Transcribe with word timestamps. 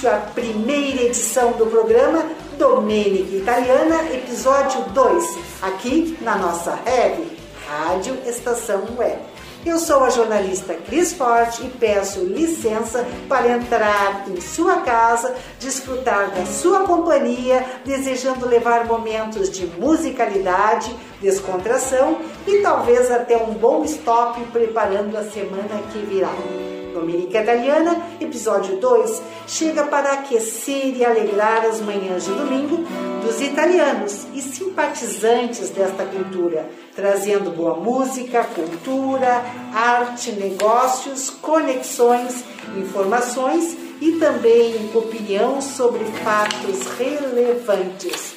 Início 0.00 0.10
à 0.10 0.16
primeira 0.16 1.02
edição 1.02 1.52
do 1.52 1.66
programa 1.66 2.24
Domenica 2.56 3.36
Italiana, 3.36 4.02
episódio 4.14 4.82
2, 4.94 5.38
aqui 5.60 6.16
na 6.22 6.36
nossa 6.36 6.74
rede, 6.74 7.26
Rádio 7.68 8.16
Estação 8.26 8.82
Web. 8.96 9.18
Eu 9.66 9.78
sou 9.78 10.02
a 10.04 10.08
jornalista 10.08 10.72
Cris 10.72 11.12
Forte 11.12 11.66
e 11.66 11.68
peço 11.68 12.20
licença 12.20 13.06
para 13.28 13.48
entrar 13.48 14.24
em 14.26 14.40
sua 14.40 14.78
casa, 14.78 15.34
desfrutar 15.58 16.30
da 16.30 16.46
sua 16.46 16.80
companhia, 16.84 17.66
desejando 17.84 18.48
levar 18.48 18.86
momentos 18.86 19.50
de 19.50 19.66
musicalidade, 19.66 20.96
descontração 21.20 22.18
e 22.46 22.62
talvez 22.62 23.10
até 23.10 23.36
um 23.36 23.52
bom 23.52 23.84
stop 23.84 24.40
preparando 24.46 25.14
a 25.16 25.24
semana 25.24 25.82
que 25.92 25.98
virá. 25.98 26.79
Dominica 26.92 27.40
Italiana, 27.40 28.00
episódio 28.20 28.76
2, 28.76 29.22
chega 29.46 29.84
para 29.84 30.12
aquecer 30.12 30.96
e 30.96 31.04
alegrar 31.04 31.64
as 31.64 31.80
manhãs 31.80 32.24
de 32.24 32.32
domingo 32.32 32.84
dos 33.24 33.40
italianos 33.40 34.26
e 34.34 34.42
simpatizantes 34.42 35.70
desta 35.70 36.04
cultura, 36.04 36.68
trazendo 36.94 37.50
boa 37.50 37.74
música, 37.74 38.44
cultura, 38.44 39.42
arte, 39.74 40.32
negócios, 40.32 41.30
conexões, 41.30 42.44
informações 42.76 43.76
e 44.00 44.12
também 44.12 44.90
opinião 44.94 45.60
sobre 45.60 46.04
fatos 46.24 46.86
relevantes. 46.98 48.34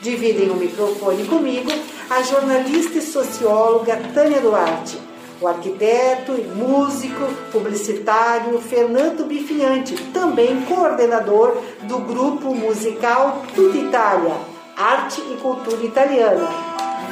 Dividem 0.00 0.50
o 0.50 0.56
microfone 0.56 1.24
comigo 1.26 1.70
a 2.10 2.22
jornalista 2.22 2.98
e 2.98 3.02
socióloga 3.02 3.96
Tânia 4.12 4.40
Duarte 4.40 5.11
o 5.42 5.48
arquiteto 5.48 6.32
e 6.32 6.44
músico 6.44 7.26
publicitário 7.50 8.60
Fernando 8.60 9.26
Bifiante, 9.26 9.94
também 10.12 10.62
coordenador 10.62 11.56
do 11.82 11.98
grupo 11.98 12.54
musical 12.54 13.42
Tutti 13.54 13.78
Italia, 13.78 14.36
Arte 14.76 15.20
e 15.20 15.36
Cultura 15.36 15.84
Italiana. 15.84 16.48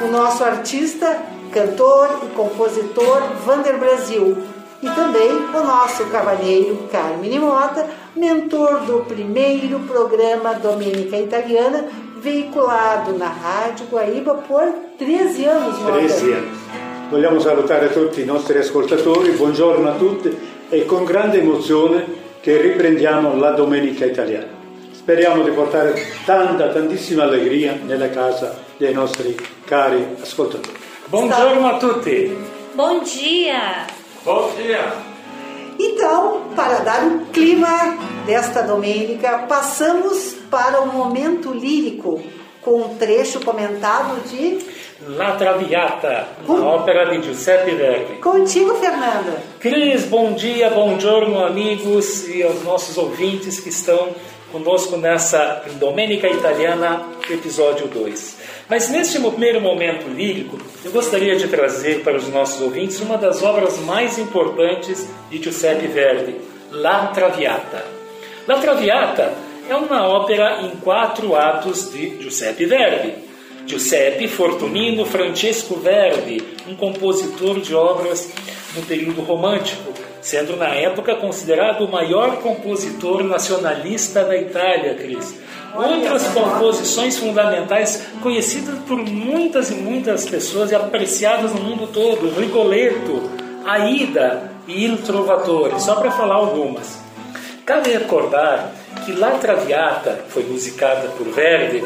O 0.01 0.07
nosso 0.07 0.43
artista, 0.43 1.21
cantor 1.51 2.21
e 2.23 2.27
compositor 2.33 3.21
Vander 3.45 3.77
Brasil. 3.77 4.37
E 4.81 4.89
também 4.89 5.29
o 5.29 5.63
nosso 5.63 6.05
cavalheiro 6.05 6.87
Carmine 6.91 7.37
Mota, 7.37 7.87
mentor 8.15 8.79
do 8.79 9.05
primeiro 9.05 9.79
programa 9.81 10.55
Domenica 10.55 11.17
Italiana, 11.17 11.85
veiculado 12.17 13.15
na 13.15 13.27
Rádio 13.27 13.85
Guaíba 13.91 14.35
por 14.47 14.73
13 14.97 15.45
anos, 15.45 15.79
Mota. 15.79 15.91
13 15.91 16.31
anos. 16.31 16.80
Vogliamo 17.11 17.41
salutare 17.41 17.91
tutti 17.91 18.21
i 18.21 18.25
nostri 18.25 18.57
ascoltatori, 18.57 19.31
buongiorno 19.31 19.85
a 19.89 19.95
tutti 19.95 20.33
e 20.69 20.85
con 20.85 21.03
grande 21.03 21.41
emozione 21.41 22.05
che 22.39 22.61
riprendiamo 22.61 23.35
la 23.35 23.51
Domenica 23.51 24.05
Italiana. 24.05 24.47
Speriamo 24.93 25.43
di 25.43 25.51
portare 25.51 25.93
tanta, 26.23 26.69
tantissima 26.69 27.23
allegria 27.23 27.77
nella 27.83 28.09
casa 28.09 28.57
dei 28.77 28.93
nostri 28.93 29.35
cari 29.65 30.15
ascoltatori. 30.21 30.79
Buongiorno 31.07 31.67
a 31.67 31.77
tutti. 31.77 32.33
Bom 32.75 33.01
dia. 33.03 33.87
Bom 34.23 34.49
dia. 34.55 34.93
Então, 35.77 36.43
para 36.55 36.79
dar 36.79 37.05
o 37.05 37.25
clima 37.33 37.97
desta 38.25 38.61
domênica, 38.61 39.47
passamos 39.49 40.37
para 40.49 40.79
o 40.79 40.87
momento 40.87 41.51
lírico, 41.51 42.21
com 42.61 42.83
um 42.83 42.95
trecho 42.95 43.41
comentado 43.41 44.21
de 44.29 44.70
La 45.07 45.31
Traviata, 45.31 46.27
uma 46.47 46.63
ópera 46.63 47.07
de 47.07 47.23
Giuseppe 47.23 47.71
Verdi. 47.71 48.13
Contigo, 48.19 48.75
Fernanda. 48.75 49.41
Cris, 49.59 50.05
bom 50.05 50.33
dia, 50.33 50.69
bom 50.69 50.99
giorno, 50.99 51.43
amigos 51.43 52.27
e 52.27 52.43
aos 52.43 52.63
nossos 52.63 52.99
ouvintes 52.99 53.59
que 53.59 53.69
estão 53.69 54.09
conosco 54.51 54.97
nessa 54.97 55.63
Domênica 55.79 56.27
Italiana, 56.27 57.01
episódio 57.27 57.87
2. 57.87 58.37
Mas 58.69 58.89
neste 58.89 59.19
primeiro 59.19 59.59
momento 59.59 60.07
lírico, 60.07 60.59
eu 60.85 60.91
gostaria 60.91 61.35
de 61.35 61.47
trazer 61.47 62.03
para 62.03 62.17
os 62.17 62.27
nossos 62.29 62.61
ouvintes 62.61 62.99
uma 62.99 63.17
das 63.17 63.41
obras 63.41 63.79
mais 63.79 64.19
importantes 64.19 65.09
de 65.31 65.41
Giuseppe 65.41 65.87
Verdi, 65.87 66.35
La 66.69 67.07
Traviata. 67.07 67.83
La 68.47 68.59
Traviata 68.59 69.33
é 69.67 69.75
uma 69.75 70.07
ópera 70.07 70.61
em 70.61 70.75
quatro 70.75 71.35
atos 71.35 71.91
de 71.91 72.21
Giuseppe 72.21 72.65
Verdi 72.65 73.30
Giuseppe 73.65 74.27
Fortunino 74.27 75.05
Francesco 75.05 75.75
Verdi, 75.75 76.43
um 76.67 76.75
compositor 76.75 77.59
de 77.59 77.73
obras 77.75 78.31
no 78.75 78.81
período 78.83 79.21
romântico, 79.21 79.93
sendo 80.21 80.55
na 80.55 80.69
época 80.69 81.15
considerado 81.15 81.85
o 81.85 81.91
maior 81.91 82.37
compositor 82.37 83.23
nacionalista 83.23 84.23
da 84.23 84.37
Itália, 84.37 84.95
Cris. 84.95 85.35
Outras 85.75 86.27
composições 86.27 87.17
fundamentais 87.17 88.07
conhecidas 88.21 88.77
por 88.79 88.97
muitas 88.97 89.71
e 89.71 89.75
muitas 89.75 90.25
pessoas 90.25 90.71
e 90.71 90.75
apreciadas 90.75 91.53
no 91.53 91.61
mundo 91.61 91.87
todo, 91.87 92.37
Rigoletto, 92.37 93.31
Aida 93.65 94.51
e 94.67 94.83
Il 94.83 94.97
Trovatore, 94.97 95.79
só 95.79 95.95
para 95.95 96.11
falar 96.11 96.35
algumas. 96.35 96.99
Cabe 97.65 97.91
recordar 97.91 98.73
que 99.05 99.13
La 99.13 99.31
Traviata 99.31 100.25
foi 100.27 100.43
musicada 100.43 101.07
por 101.09 101.27
Verdi 101.29 101.81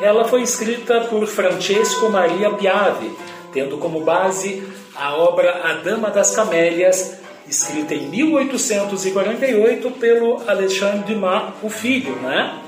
ela 0.00 0.24
foi 0.24 0.42
escrita 0.42 1.02
por 1.02 1.24
Francesco 1.26 2.08
Maria 2.08 2.50
Piave, 2.50 3.12
tendo 3.52 3.78
como 3.78 4.00
base 4.00 4.64
a 4.94 5.16
obra 5.16 5.60
A 5.64 5.74
Dama 5.74 6.10
das 6.10 6.34
Camélias, 6.34 7.18
escrita 7.48 7.94
em 7.94 8.08
1848 8.08 9.90
pelo 9.92 10.42
Alexandre 10.48 11.14
Dumas, 11.14 11.54
o 11.62 11.68
filho, 11.68 12.16
né? 12.16 12.58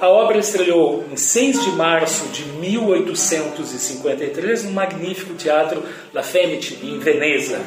A 0.00 0.08
obra 0.08 0.38
estreou 0.38 1.04
em 1.12 1.16
6 1.16 1.64
de 1.64 1.72
março 1.72 2.26
de 2.28 2.44
1853 2.58 4.64
no 4.64 4.72
magnífico 4.72 5.34
teatro 5.34 5.82
La 6.12 6.24
Fenice, 6.24 6.78
em 6.82 6.98
Veneza. 6.98 7.60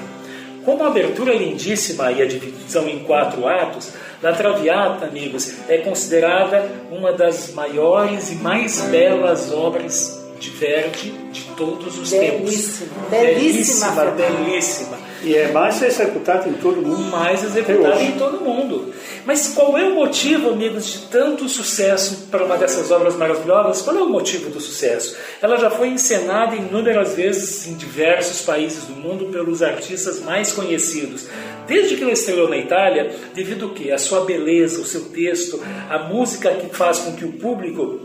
Com 0.65 0.75
uma 0.75 0.87
abertura 0.87 1.33
lindíssima 1.33 2.11
e 2.11 2.21
a 2.21 2.25
divisão 2.25 2.89
em 2.89 2.99
quatro 2.99 3.47
atos, 3.47 3.93
La 4.25 4.33
Traviata, 4.33 5.05
amigos, 5.05 5.53
é 5.69 5.77
considerada 5.77 6.67
uma 6.89 7.13
das 7.13 7.53
maiores 7.53 8.31
e 8.31 8.35
mais 8.37 8.81
belas 8.89 9.51
obras 9.53 10.14
de 10.39 10.49
Verdi 10.49 11.13
de 11.31 11.43
todos 11.55 11.97
os 11.97 12.11
belíssima, 12.11 12.89
tempos. 13.09 13.09
Belíssima, 13.09 13.91
belíssima, 13.91 14.11
belíssima. 14.11 14.97
E 15.23 15.35
é 15.35 15.51
mais 15.51 15.81
executada 15.81 16.47
em 16.47 16.53
todo 16.53 16.81
mundo. 16.81 17.03
Mais 17.09 17.43
executada 17.43 18.01
em 18.01 18.11
todo 18.13 18.41
mundo. 18.41 18.93
Mas 19.25 19.47
qual 19.55 19.75
é 19.77 19.83
o 19.83 19.95
motivo, 19.95 20.49
amigos, 20.51 20.85
de 20.85 20.99
tanto 21.07 21.49
sucesso 21.49 22.27
para 22.29 22.43
uma 22.43 22.57
dessas 22.57 22.91
obras 22.91 23.15
maravilhosas? 23.15 23.81
Qual 23.81 23.97
é 23.97 24.03
o 24.03 24.09
motivo 24.09 24.51
do 24.51 24.61
sucesso? 24.61 25.17
Ela 25.41 25.57
já 25.57 25.71
foi 25.71 25.87
encenada 25.87 26.55
inúmeras 26.55 27.15
vezes 27.15 27.65
em 27.67 27.73
diversos 27.73 28.41
países 28.41 28.83
do 28.83 28.93
mundo 28.93 29.25
pelos 29.27 29.63
artistas 29.63 30.21
mais 30.21 30.51
conhecidos. 30.51 31.27
Desde 31.67 31.95
que 31.95 32.03
ela 32.03 32.11
estreou 32.11 32.47
na 32.47 32.57
Itália, 32.57 33.15
devido 33.33 33.65
ao 33.65 33.71
que? 33.71 33.91
A 33.91 33.97
sua 33.97 34.23
beleza, 34.25 34.79
o 34.79 34.85
seu 34.85 35.05
texto, 35.05 35.59
a 35.89 35.97
música 35.97 36.51
que 36.51 36.75
faz 36.75 36.99
com 36.99 37.13
que 37.13 37.25
o 37.25 37.31
público 37.31 38.04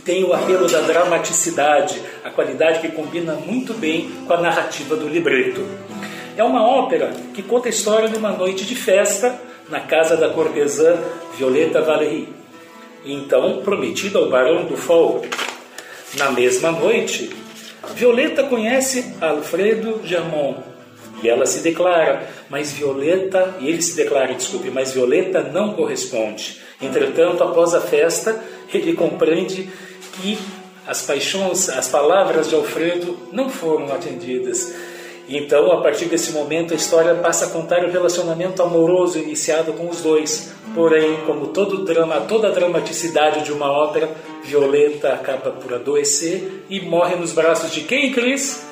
tenha 0.00 0.26
o 0.26 0.32
apelo 0.32 0.66
da 0.66 0.80
dramaticidade, 0.80 2.00
a 2.24 2.30
qualidade 2.30 2.80
que 2.80 2.88
combina 2.88 3.34
muito 3.34 3.74
bem 3.74 4.10
com 4.26 4.32
a 4.32 4.40
narrativa 4.40 4.96
do 4.96 5.08
libreto. 5.08 5.64
É 6.36 6.42
uma 6.42 6.66
ópera 6.66 7.12
que 7.32 7.42
conta 7.42 7.68
a 7.68 7.70
história 7.70 8.08
de 8.08 8.16
uma 8.16 8.32
noite 8.32 8.64
de 8.64 8.74
festa 8.74 9.38
na 9.68 9.80
casa 9.80 10.16
da 10.16 10.28
cortesã 10.28 10.98
Violeta 11.36 11.80
Valéry, 11.80 12.28
então 13.04 13.62
prometida 13.62 14.18
ao 14.18 14.28
barão 14.28 14.64
do 14.64 14.76
Fol. 14.76 15.24
Na 16.16 16.30
mesma 16.30 16.70
noite, 16.70 17.30
Violeta 17.94 18.44
conhece 18.44 19.14
Alfredo 19.20 20.00
Germont, 20.04 20.58
E 21.22 21.28
ela 21.28 21.46
se 21.46 21.60
declara, 21.60 22.28
mas 22.50 22.72
Violeta, 22.72 23.54
e 23.60 23.68
ele 23.68 23.80
se 23.80 23.96
declara, 23.96 24.34
desculpe, 24.34 24.70
mas 24.70 24.92
Violeta 24.92 25.42
não 25.42 25.72
corresponde. 25.72 26.60
Entretanto, 26.80 27.42
após 27.42 27.74
a 27.74 27.80
festa, 27.80 28.42
ele 28.72 28.94
compreende 28.94 29.68
que 30.20 30.38
as 30.86 31.02
paixões, 31.02 31.68
as 31.68 31.88
palavras 31.88 32.48
de 32.48 32.54
Alfredo 32.54 33.16
não 33.32 33.48
foram 33.48 33.92
atendidas. 33.92 34.74
Então, 35.28 35.72
a 35.72 35.80
partir 35.80 36.04
desse 36.06 36.32
momento, 36.32 36.74
a 36.74 36.76
história 36.76 37.14
passa 37.14 37.46
a 37.46 37.48
contar 37.48 37.82
o 37.82 37.90
relacionamento 37.90 38.62
amoroso 38.62 39.18
iniciado 39.18 39.72
com 39.72 39.88
os 39.88 40.02
dois. 40.02 40.52
Porém, 40.74 41.18
como 41.24 41.46
todo 41.48 41.84
drama, 41.84 42.20
toda 42.22 42.48
a 42.48 42.50
dramaticidade 42.50 43.44
de 43.44 43.52
uma 43.52 43.70
ópera, 43.70 44.10
Violeta 44.42 45.14
acaba 45.14 45.50
por 45.50 45.72
adoecer 45.72 46.64
e 46.68 46.80
morre 46.80 47.16
nos 47.16 47.32
braços 47.32 47.70
de 47.72 47.82
quem, 47.82 48.12
Cris? 48.12 48.66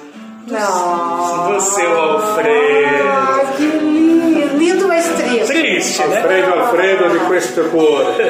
Não. 0.47 1.53
Do 1.53 1.61
seu 1.61 2.01
Alfredo. 2.01 3.09
Ah, 3.09 3.55
que 3.57 3.63
lindo, 3.63 4.22
lindo, 4.63 4.87
mas 4.87 5.07
triste. 5.09 5.47
Triste, 5.47 6.03
né? 6.05 6.21
Alfredo, 6.21 6.55
Alfredo 6.55 7.11
di 7.11 7.27
questo 7.27 7.65
cuore. 7.71 8.23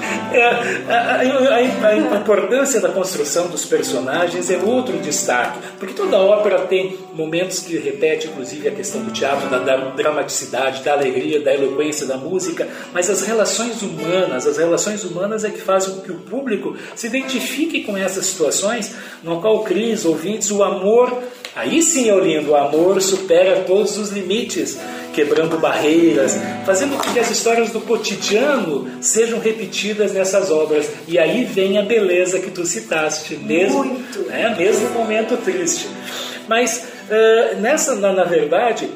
É, 0.32 0.44
a, 0.44 1.16
a, 1.16 1.88
a, 1.88 1.96
importância 1.96 2.80
da 2.80 2.88
construção 2.88 3.48
dos 3.48 3.64
personagens 3.64 4.48
é 4.48 4.58
outro 4.58 4.96
destaque, 4.98 5.58
porque 5.76 5.92
toda 5.92 6.18
ópera 6.18 6.60
tem 6.60 6.96
momentos 7.12 7.58
que 7.60 7.76
repete, 7.76 8.28
inclusive, 8.28 8.68
a 8.68 8.70
questão 8.70 9.02
do 9.02 9.10
teatro, 9.10 9.48
da, 9.50 9.58
da 9.58 9.76
dramaticidade, 9.90 10.84
da 10.84 10.92
alegria, 10.92 11.40
da 11.40 11.52
eloquência, 11.52 12.06
da 12.06 12.16
música, 12.16 12.68
mas 12.92 13.10
as 13.10 13.26
relações 13.26 13.82
humanas, 13.82 14.46
as 14.46 14.56
relações 14.56 15.02
humanas 15.02 15.42
é 15.42 15.50
que 15.50 15.60
fazem 15.60 15.94
com 15.94 16.00
que 16.00 16.12
o 16.12 16.20
público 16.20 16.76
se 16.94 17.08
identifique 17.08 17.82
com 17.82 17.96
essas 17.96 18.26
situações, 18.26 18.94
no 19.24 19.40
qual 19.40 19.64
Cris, 19.64 20.04
ouvintes, 20.04 20.48
o 20.52 20.62
amor, 20.62 21.12
aí 21.56 21.82
sim, 21.82 22.08
lindo, 22.20 22.52
o 22.52 22.56
amor 22.56 23.02
supera 23.02 23.64
todos 23.66 23.98
os 23.98 24.10
limites 24.10 24.78
quebrando 25.20 25.58
barreiras, 25.58 26.38
fazendo 26.64 26.96
com 26.96 27.12
que 27.12 27.18
as 27.18 27.30
histórias 27.30 27.70
do 27.70 27.80
cotidiano 27.80 28.88
sejam 29.02 29.38
repetidas 29.38 30.14
nessas 30.14 30.50
obras. 30.50 30.88
E 31.06 31.18
aí 31.18 31.44
vem 31.44 31.78
a 31.78 31.82
beleza 31.82 32.38
que 32.38 32.50
tu 32.50 32.64
citaste, 32.64 33.36
mesmo, 33.36 33.84
Muito. 33.84 34.20
né, 34.20 34.54
mesmo 34.56 34.88
momento 34.90 35.36
triste. 35.36 35.88
Mas 36.48 36.86
uh, 37.10 37.60
nessa, 37.60 37.96
na, 37.96 38.12
na 38.12 38.24
verdade, 38.24 38.90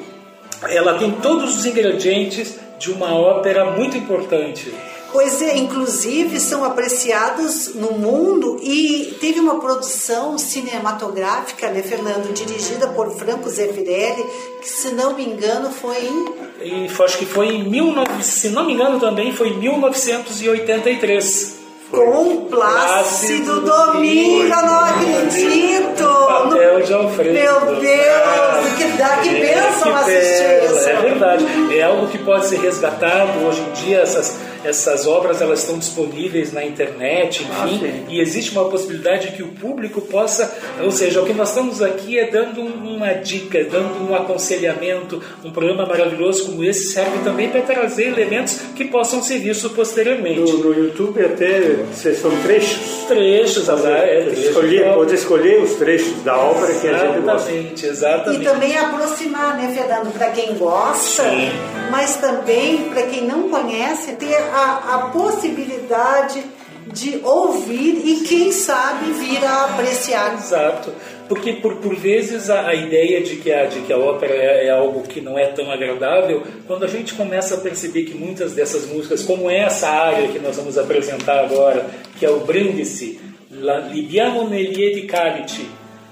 ela 0.71 0.95
tem 0.95 1.11
todos 1.11 1.59
os 1.59 1.67
ingredientes 1.67 2.59
de 2.79 2.91
uma 2.91 3.15
ópera 3.15 3.67
muito 3.73 3.99
importante. 3.99 4.73
Pois 5.15 5.41
é, 5.41 5.57
inclusive 5.57 6.39
são 6.41 6.65
apreciados 6.65 7.77
no 7.77 7.93
mundo 7.93 8.59
e 8.61 9.17
teve 9.21 9.39
uma 9.39 9.61
produção 9.61 10.37
cinematográfica, 10.37 11.71
né, 11.71 11.83
Fernando, 11.83 12.35
dirigida 12.35 12.89
por 12.89 13.17
Franco 13.17 13.49
Zeffirelli, 13.49 14.27
que 14.61 14.69
se 14.69 14.91
não 14.91 15.17
me 15.17 15.25
engano 15.25 15.71
foi 15.71 16.05
em 16.05 16.25
E 16.61 16.89
acho 17.01 17.17
que 17.17 17.27
foi 17.27 17.47
em 17.47 17.71
19, 17.71 18.25
se 18.25 18.49
não 18.49 18.67
me 18.67 18.73
engano 18.73 18.99
também 18.99 19.33
foi 19.33 19.51
em 19.51 19.59
1983. 19.59 21.64
Com 21.95 22.47
Plácido 22.47 23.61
Domingo, 23.61 24.43
eu 24.43 24.49
não 24.49 24.81
acredito! 24.81 26.05
Papel 26.27 26.83
de 26.83 26.93
Alfredo. 26.95 27.33
Meu 27.33 27.61
Deus, 27.81 28.75
que, 28.77 28.85
dá, 28.99 29.09
que 29.19 29.29
É, 29.29 29.41
bênção 29.55 29.83
que 29.93 29.99
assistir 29.99 30.45
bela, 30.45 30.65
isso! 30.81 30.89
É 30.89 30.97
verdade. 30.97 31.45
É 31.77 31.83
algo 31.83 32.07
que 32.09 32.19
pode 32.19 32.47
ser 32.47 32.59
resgatado. 32.61 33.45
Hoje 33.47 33.61
em 33.61 33.73
dia, 33.85 33.99
essas, 34.01 34.37
essas 34.65 35.07
obras 35.07 35.41
elas 35.41 35.61
estão 35.61 35.79
disponíveis 35.79 36.53
na 36.53 36.65
internet, 36.65 37.45
enfim, 37.45 37.79
sim. 37.79 38.05
e 38.09 38.21
existe 38.21 38.51
uma 38.53 38.65
possibilidade 38.69 39.29
que 39.33 39.43
o 39.43 39.49
público 39.49 40.01
possa. 40.01 40.53
Ou 40.83 40.91
seja, 40.91 41.21
o 41.21 41.27
que 41.27 41.33
nós 41.33 41.49
estamos 41.51 41.83
aqui 41.83 42.19
é 42.19 42.27
dando 42.31 42.61
um- 42.61 42.95
uma 42.97 43.13
dica, 43.15 43.63
dando 43.65 44.09
um 44.11 44.15
aconselhamento. 44.15 45.21
Um 45.45 45.51
programa 45.51 45.87
maravilhoso 45.87 46.47
como 46.47 46.65
esse 46.65 46.93
serve 46.93 47.19
também 47.25 47.49
para 47.49 47.63
trazer 47.63 48.09
elementos 48.09 48.59
que 48.77 48.85
possam 48.85 49.23
ser 49.23 49.39
vistos 49.39 49.71
posteriormente. 49.73 50.41
No, 50.41 50.59
no 50.59 50.75
YouTube 50.75 51.25
até 51.25 51.84
se 51.93 52.15
são 52.15 52.31
trechos. 52.43 53.05
Trechos, 53.07 53.69
azar, 53.69 53.93
é, 53.93 54.23
trechos. 54.25 54.45
Escolher, 54.47 54.95
pode 54.95 55.15
escolher 55.15 55.63
os 55.63 55.75
trechos 55.75 56.23
da 56.23 56.37
obra 56.37 56.73
que 56.75 56.89
a 56.89 56.99
gente 56.99 57.21
gosta. 57.21 57.51
Exatamente, 57.51 57.85
E 57.85 57.89
exatamente. 57.89 58.45
também 58.45 58.79
aproximar, 58.79 59.57
né, 59.57 59.73
Fernando, 59.75 60.13
para 60.13 60.31
quem 60.31 60.55
gosta, 60.55 61.23
Sim. 61.23 61.51
mas 61.91 62.17
também 62.17 62.89
para 62.91 63.03
quem 63.03 63.27
não 63.27 63.49
conhece, 63.49 64.13
ter 64.13 64.37
a, 64.37 64.95
a 64.95 64.99
possibilidade 65.13 66.43
de 66.87 67.21
ouvir 67.25 68.03
e, 68.05 68.21
quem 68.27 68.53
sabe, 68.53 69.11
vir 69.13 69.45
a 69.45 69.65
apreciar. 69.65 70.35
Exato. 70.35 70.93
Porque 71.29 71.55
por, 71.55 71.77
por 71.77 71.95
vezes 71.95 72.51
a, 72.51 72.69
a 72.69 72.75
ideia 72.75 73.23
de 73.23 73.37
que 73.37 73.51
a, 73.51 73.65
de 73.65 73.81
que 73.81 73.93
a 73.93 73.99
ópera 73.99 74.35
é, 74.35 74.67
é 74.67 74.71
algo 74.71 75.03
que 75.03 75.21
não 75.21 75.39
é 75.39 75.47
tão 75.47 75.71
agradável, 75.71 76.43
quando 76.67 76.85
a 76.85 76.89
gente 76.89 77.15
começa 77.15 77.55
a 77.55 77.59
perceber 77.59 78.05
que 78.05 78.15
muitas 78.15 78.53
dessas 78.53 78.87
músicas, 78.87 79.23
como 79.23 79.51
essa 79.51 79.89
área 79.89 80.29
que 80.29 80.39
nós 80.39 80.57
vamos 80.57 80.77
apresentar 80.77 81.45
agora, 81.45 81.87
que 82.19 82.27
é 82.27 82.31
o 82.31 82.41
Brindisi, 82.41 83.21
La 83.51 83.79
Libiamo 83.79 84.49
negli 84.49 84.95
di 84.95 85.03
Calici, 85.03 85.67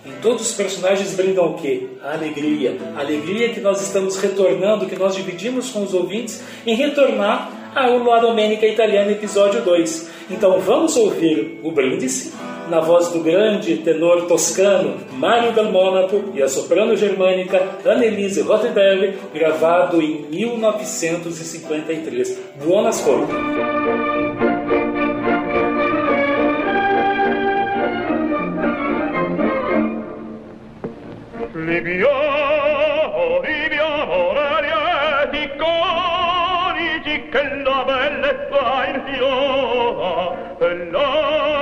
em 0.04 0.12
todos 0.20 0.50
os 0.50 0.54
personagens 0.54 1.14
brindam 1.14 1.52
o 1.52 1.54
quê? 1.54 1.86
A 2.02 2.14
alegria. 2.14 2.76
A 2.96 3.00
alegria 3.00 3.50
que 3.50 3.60
nós 3.60 3.80
estamos 3.80 4.16
retornando, 4.16 4.86
que 4.86 4.96
nós 4.96 5.14
dividimos 5.14 5.70
com 5.70 5.82
os 5.82 5.94
ouvintes, 5.94 6.42
em 6.66 6.74
retornar 6.74 7.72
ao 7.74 8.02
La 8.02 8.18
Domenica 8.18 8.66
Italiana, 8.66 9.12
episódio 9.12 9.62
2. 9.62 10.10
Então 10.30 10.60
vamos 10.60 10.96
ouvir 10.96 11.60
o 11.62 11.70
Brindisi, 11.70 12.32
na 12.72 12.80
voz 12.80 13.10
do 13.10 13.20
grande 13.20 13.76
tenor 13.76 14.22
toscano 14.22 14.96
Mário 15.12 15.52
Del 15.52 15.70
Monaco 15.70 16.32
e 16.32 16.42
a 16.42 16.48
soprano 16.48 16.96
germânica 16.96 17.78
Annelise 17.84 18.40
Rothenberg, 18.40 19.18
gravado 19.34 20.00
em 20.00 20.26
1953. 20.30 22.38
Buon 22.64 22.86
ascolto. 22.86 23.30
Libiamo, 31.54 33.42
viviamo 33.42 34.32
rarieti 34.32 35.50
conici 35.58 37.28
che 37.28 37.42
la 37.62 37.84
bellezza 37.84 38.86
infiora 38.94 40.56
e 40.58 40.90
la 40.90 41.61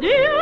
dear 0.00 0.41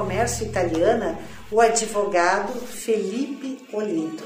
Comércio 0.00 0.46
Italiana, 0.46 1.18
o 1.50 1.60
advogado 1.60 2.54
Felipe 2.54 3.58
Olinto. 3.70 4.24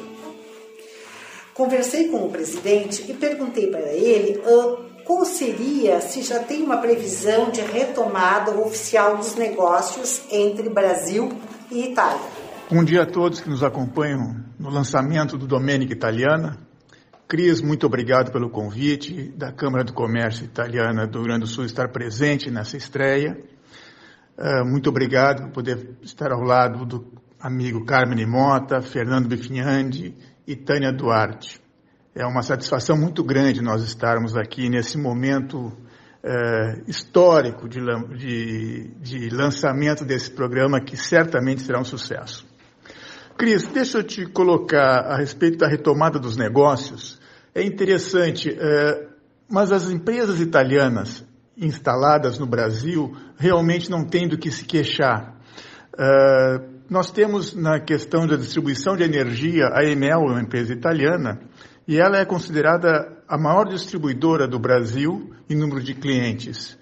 Conversei 1.52 2.10
com 2.10 2.18
o 2.18 2.30
presidente 2.30 3.04
e 3.10 3.12
perguntei 3.12 3.66
para 3.66 3.92
ele 3.92 4.40
ah, 4.46 4.76
qual 5.04 5.24
seria, 5.24 6.00
se 6.00 6.22
já 6.22 6.38
tem 6.38 6.62
uma 6.62 6.76
previsão 6.76 7.50
de 7.50 7.60
retomada 7.60 8.52
oficial 8.52 9.16
dos 9.16 9.34
negócios 9.34 10.22
entre 10.30 10.68
Brasil 10.68 11.28
e 11.72 11.90
Itália. 11.90 12.22
Bom 12.70 12.84
dia 12.84 13.02
a 13.02 13.06
todos 13.06 13.40
que 13.40 13.50
nos 13.50 13.64
acompanham 13.64 14.36
no 14.56 14.70
lançamento 14.70 15.36
do 15.36 15.44
Domenica 15.44 15.92
Italiana. 15.92 16.56
Cris, 17.26 17.60
muito 17.60 17.84
obrigado 17.84 18.30
pelo 18.30 18.48
convite 18.48 19.32
da 19.36 19.50
Câmara 19.50 19.82
do 19.82 19.92
Comércio 19.92 20.44
Italiana 20.44 21.04
do 21.04 21.18
Rio 21.18 21.26
Grande 21.26 21.40
do 21.40 21.46
Sul 21.48 21.64
estar 21.64 21.88
presente 21.88 22.48
nessa 22.48 22.76
estreia. 22.76 23.53
Uh, 24.36 24.64
muito 24.64 24.90
obrigado 24.90 25.44
por 25.44 25.52
poder 25.52 25.96
estar 26.02 26.32
ao 26.32 26.40
lado 26.40 26.84
do 26.84 27.06
amigo 27.40 27.84
Carmen 27.84 28.26
Mota, 28.26 28.82
Fernando 28.82 29.28
Bifinhandi 29.28 30.14
e 30.46 30.56
Tânia 30.56 30.92
Duarte. 30.92 31.60
É 32.14 32.26
uma 32.26 32.42
satisfação 32.42 32.96
muito 32.96 33.22
grande 33.22 33.62
nós 33.62 33.82
estarmos 33.82 34.36
aqui 34.36 34.68
nesse 34.68 34.98
momento 34.98 35.66
uh, 35.66 36.82
histórico 36.88 37.68
de, 37.68 37.80
de, 38.16 38.88
de 39.00 39.28
lançamento 39.30 40.04
desse 40.04 40.30
programa 40.30 40.80
que 40.80 40.96
certamente 40.96 41.62
será 41.62 41.80
um 41.80 41.84
sucesso. 41.84 42.44
Cris, 43.36 43.66
deixa 43.68 43.98
eu 43.98 44.04
te 44.04 44.26
colocar 44.26 45.00
a 45.06 45.16
respeito 45.16 45.58
da 45.58 45.68
retomada 45.68 46.18
dos 46.18 46.36
negócios. 46.36 47.20
É 47.54 47.62
interessante, 47.62 48.50
é, 48.50 49.08
mas 49.48 49.72
as 49.72 49.90
empresas 49.90 50.40
italianas 50.40 51.24
instaladas 51.56 52.38
no 52.38 52.46
Brasil 52.46 53.14
realmente 53.36 53.90
não 53.90 54.04
têm 54.04 54.28
do 54.28 54.38
que 54.38 54.50
se 54.50 54.64
queixar. 54.64 55.34
É, 55.98 56.60
nós 56.88 57.10
temos 57.10 57.54
na 57.54 57.80
questão 57.80 58.26
da 58.26 58.36
distribuição 58.36 58.96
de 58.96 59.02
energia, 59.02 59.68
a 59.72 59.84
Enel 59.84 60.20
é 60.20 60.32
uma 60.32 60.42
empresa 60.42 60.72
italiana, 60.72 61.40
e 61.86 61.98
ela 61.98 62.18
é 62.18 62.24
considerada 62.24 63.18
a 63.28 63.38
maior 63.38 63.64
distribuidora 63.66 64.46
do 64.46 64.58
Brasil 64.58 65.30
em 65.48 65.56
número 65.56 65.82
de 65.82 65.94
clientes. 65.94 66.78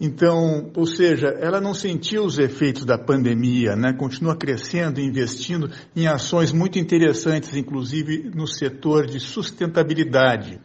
Então, 0.00 0.72
ou 0.74 0.84
seja, 0.84 1.28
ela 1.28 1.60
não 1.60 1.72
sentiu 1.72 2.24
os 2.24 2.38
efeitos 2.38 2.84
da 2.84 2.98
pandemia, 2.98 3.76
né? 3.76 3.92
continua 3.92 4.34
crescendo 4.34 4.98
e 4.98 5.04
investindo 5.04 5.70
em 5.94 6.08
ações 6.08 6.50
muito 6.50 6.78
interessantes, 6.78 7.54
inclusive 7.54 8.30
no 8.34 8.46
setor 8.48 9.06
de 9.06 9.20
sustentabilidade, 9.20 10.60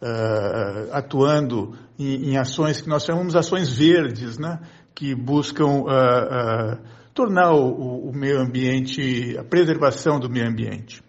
uh, 0.00 0.92
atuando 0.92 1.74
em, 1.98 2.30
em, 2.30 2.36
ações 2.36 2.80
que 2.80 2.88
nós 2.88 3.04
chamamos 3.04 3.36
ações 3.36 3.68
verdes, 3.68 4.38
né? 4.38 4.60
que 4.94 5.14
buscam 5.14 5.82
uh, 5.82 5.86
uh, 5.86 6.78
tornar 7.12 7.52
o, 7.52 8.08
o 8.08 8.12
meio 8.12 8.40
ambiente, 8.40 9.36
a 9.38 9.44
preservação 9.44 10.18
do 10.18 10.30
meio 10.30 10.48
ambiente. 10.48 11.02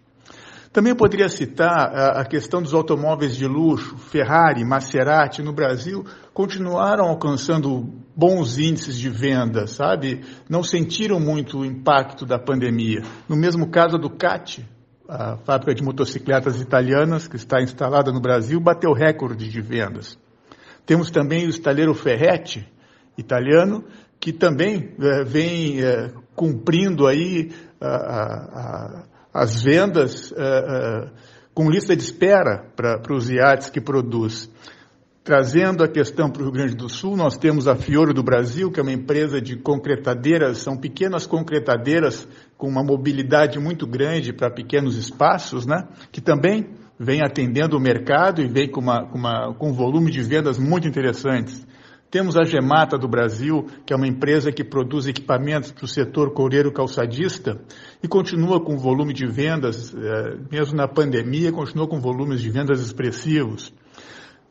Também 0.72 0.94
poderia 0.94 1.30
citar 1.30 2.18
a 2.18 2.22
questão 2.26 2.60
dos 2.60 2.74
automóveis 2.74 3.34
de 3.34 3.46
luxo, 3.46 3.96
Ferrari, 3.96 4.62
Maserati 4.62 5.40
no 5.42 5.50
Brasil 5.50 6.04
continuaram 6.34 7.06
alcançando 7.06 7.94
bons 8.14 8.58
índices 8.58 8.98
de 8.98 9.08
venda, 9.08 9.66
sabe? 9.66 10.20
Não 10.50 10.62
sentiram 10.62 11.18
muito 11.18 11.60
o 11.60 11.64
impacto 11.64 12.26
da 12.26 12.38
pandemia. 12.38 13.00
No 13.26 13.34
mesmo 13.34 13.70
caso 13.70 13.96
a 13.96 13.98
Ducati, 13.98 14.68
a 15.08 15.36
fábrica 15.38 15.74
de 15.74 15.82
motocicletas 15.82 16.60
italianas 16.60 17.28
que 17.28 17.36
está 17.36 17.62
instalada 17.62 18.12
no 18.12 18.20
Brasil, 18.20 18.60
bateu 18.60 18.92
recorde 18.92 19.48
de 19.48 19.60
vendas. 19.60 20.18
Temos 20.84 21.10
também 21.10 21.46
o 21.46 21.50
estaleiro 21.50 21.94
Ferretti, 21.94 22.66
italiano, 23.16 23.84
que 24.20 24.32
também 24.32 24.94
é, 25.00 25.24
vem 25.24 25.82
é, 25.82 26.12
cumprindo 26.34 27.06
aí 27.06 27.52
a, 27.80 27.86
a, 27.88 29.04
as 29.32 29.62
vendas 29.62 30.32
é, 30.36 31.10
com 31.54 31.70
lista 31.70 31.96
de 31.96 32.02
espera 32.02 32.66
para 32.76 33.14
os 33.14 33.30
iates 33.30 33.70
que 33.70 33.80
produz. 33.80 34.50
Trazendo 35.26 35.82
a 35.82 35.88
questão 35.88 36.30
para 36.30 36.40
o 36.40 36.44
Rio 36.44 36.52
Grande 36.52 36.76
do 36.76 36.88
Sul, 36.88 37.16
nós 37.16 37.36
temos 37.36 37.66
a 37.66 37.74
Fioro 37.74 38.14
do 38.14 38.22
Brasil, 38.22 38.70
que 38.70 38.78
é 38.78 38.82
uma 38.84 38.92
empresa 38.92 39.40
de 39.40 39.56
concretadeiras, 39.56 40.58
são 40.58 40.76
pequenas 40.76 41.26
concretadeiras 41.26 42.28
com 42.56 42.68
uma 42.68 42.84
mobilidade 42.84 43.58
muito 43.58 43.88
grande 43.88 44.32
para 44.32 44.48
pequenos 44.48 44.96
espaços, 44.96 45.66
né? 45.66 45.88
que 46.12 46.20
também 46.20 46.68
vem 46.96 47.22
atendendo 47.24 47.76
o 47.76 47.80
mercado 47.80 48.40
e 48.40 48.46
vem 48.46 48.70
com, 48.70 48.80
uma, 48.80 49.04
com, 49.04 49.18
uma, 49.18 49.52
com 49.52 49.70
um 49.70 49.72
volume 49.72 50.12
de 50.12 50.22
vendas 50.22 50.60
muito 50.60 50.86
interessantes. 50.86 51.66
Temos 52.08 52.36
a 52.36 52.44
Gemata 52.44 52.96
do 52.96 53.08
Brasil, 53.08 53.66
que 53.84 53.92
é 53.92 53.96
uma 53.96 54.06
empresa 54.06 54.52
que 54.52 54.62
produz 54.62 55.08
equipamentos 55.08 55.72
para 55.72 55.86
o 55.86 55.88
setor 55.88 56.34
coureiro 56.34 56.70
calçadista 56.70 57.60
e 58.00 58.06
continua 58.06 58.60
com 58.60 58.78
volume 58.78 59.12
de 59.12 59.26
vendas, 59.26 59.92
eh, 59.92 60.36
mesmo 60.52 60.76
na 60.76 60.86
pandemia, 60.86 61.50
continua 61.50 61.88
com 61.88 62.00
volumes 62.00 62.40
de 62.40 62.48
vendas 62.48 62.80
expressivos 62.80 63.74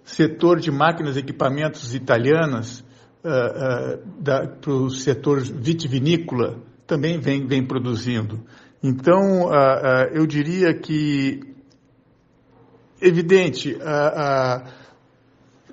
setor 0.05 0.59
de 0.59 0.71
máquinas 0.71 1.17
e 1.17 1.19
equipamentos 1.19 1.93
italianas 1.93 2.79
uh, 3.23 3.97
uh, 3.97 4.59
para 4.61 4.71
o 4.71 4.89
setor 4.89 5.41
vitivinícola 5.41 6.59
também 6.87 7.19
vem, 7.19 7.45
vem 7.45 7.65
produzindo. 7.65 8.45
Então, 8.83 9.49
eu 10.13 10.27
diria 10.27 10.71
que, 10.75 11.39
evidente, 13.01 13.75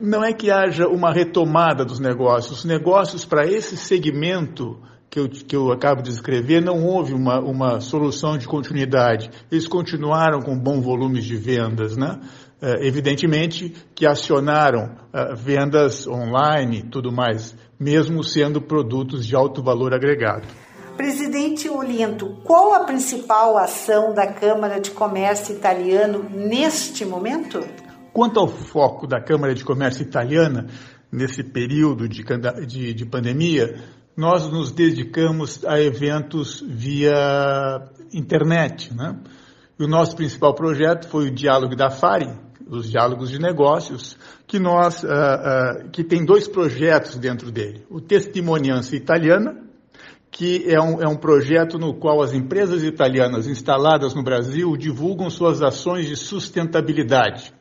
não 0.00 0.24
é 0.24 0.32
que 0.32 0.50
haja 0.50 0.88
uma 0.88 1.12
retomada 1.12 1.84
dos 1.84 2.00
negócios. 2.00 2.60
Os 2.60 2.64
negócios 2.64 3.26
para 3.26 3.46
esse 3.46 3.76
segmento 3.76 4.80
que 5.10 5.20
eu, 5.20 5.28
que 5.28 5.54
eu 5.54 5.70
acabo 5.70 6.00
de 6.00 6.08
escrever, 6.08 6.62
não 6.62 6.82
houve 6.86 7.12
uma, 7.12 7.38
uma 7.38 7.80
solução 7.80 8.38
de 8.38 8.48
continuidade. 8.48 9.30
Eles 9.50 9.68
continuaram 9.68 10.40
com 10.40 10.58
bom 10.58 10.80
volume 10.80 11.20
de 11.20 11.36
vendas, 11.36 11.98
né? 11.98 12.18
É, 12.64 12.86
evidentemente 12.86 13.74
que 13.92 14.06
acionaram 14.06 14.84
uh, 14.84 15.34
vendas 15.34 16.06
online 16.06 16.78
e 16.78 16.82
tudo 16.84 17.10
mais, 17.10 17.56
mesmo 17.76 18.22
sendo 18.22 18.62
produtos 18.62 19.26
de 19.26 19.34
alto 19.34 19.60
valor 19.60 19.92
agregado. 19.92 20.46
Presidente 20.96 21.68
Olinto, 21.68 22.40
qual 22.44 22.72
a 22.72 22.84
principal 22.84 23.58
ação 23.58 24.14
da 24.14 24.28
Câmara 24.28 24.80
de 24.80 24.92
Comércio 24.92 25.56
Italiano 25.56 26.24
neste 26.30 27.04
momento? 27.04 27.58
Quanto 28.12 28.38
ao 28.38 28.46
foco 28.46 29.08
da 29.08 29.20
Câmara 29.20 29.56
de 29.56 29.64
Comércio 29.64 30.04
Italiana 30.04 30.68
nesse 31.10 31.42
período 31.42 32.08
de, 32.08 32.22
de, 32.68 32.94
de 32.94 33.04
pandemia, 33.04 33.74
nós 34.16 34.48
nos 34.48 34.70
dedicamos 34.70 35.64
a 35.64 35.80
eventos 35.80 36.62
via 36.64 37.90
internet. 38.12 38.94
Né? 38.94 39.16
E 39.80 39.84
o 39.84 39.88
nosso 39.88 40.14
principal 40.14 40.54
projeto 40.54 41.08
foi 41.08 41.26
o 41.26 41.34
Diálogo 41.34 41.74
da 41.74 41.90
FARI, 41.90 42.51
os 42.76 42.90
diálogos 42.90 43.30
de 43.30 43.38
negócios, 43.38 44.16
que 44.46 44.58
nós, 44.58 45.02
uh, 45.02 45.06
uh, 45.06 45.90
que 45.90 46.02
tem 46.02 46.24
dois 46.24 46.48
projetos 46.48 47.16
dentro 47.18 47.50
dele. 47.50 47.84
O 47.90 48.00
Testimoniança 48.00 48.96
Italiana, 48.96 49.62
que 50.30 50.64
é 50.66 50.80
um, 50.80 51.00
é 51.02 51.06
um 51.06 51.16
projeto 51.16 51.78
no 51.78 51.94
qual 51.94 52.22
as 52.22 52.32
empresas 52.32 52.82
italianas 52.82 53.46
instaladas 53.46 54.14
no 54.14 54.22
Brasil 54.22 54.74
divulgam 54.76 55.28
suas 55.28 55.60
ações 55.62 56.08
de 56.08 56.16
sustentabilidade, 56.16 57.52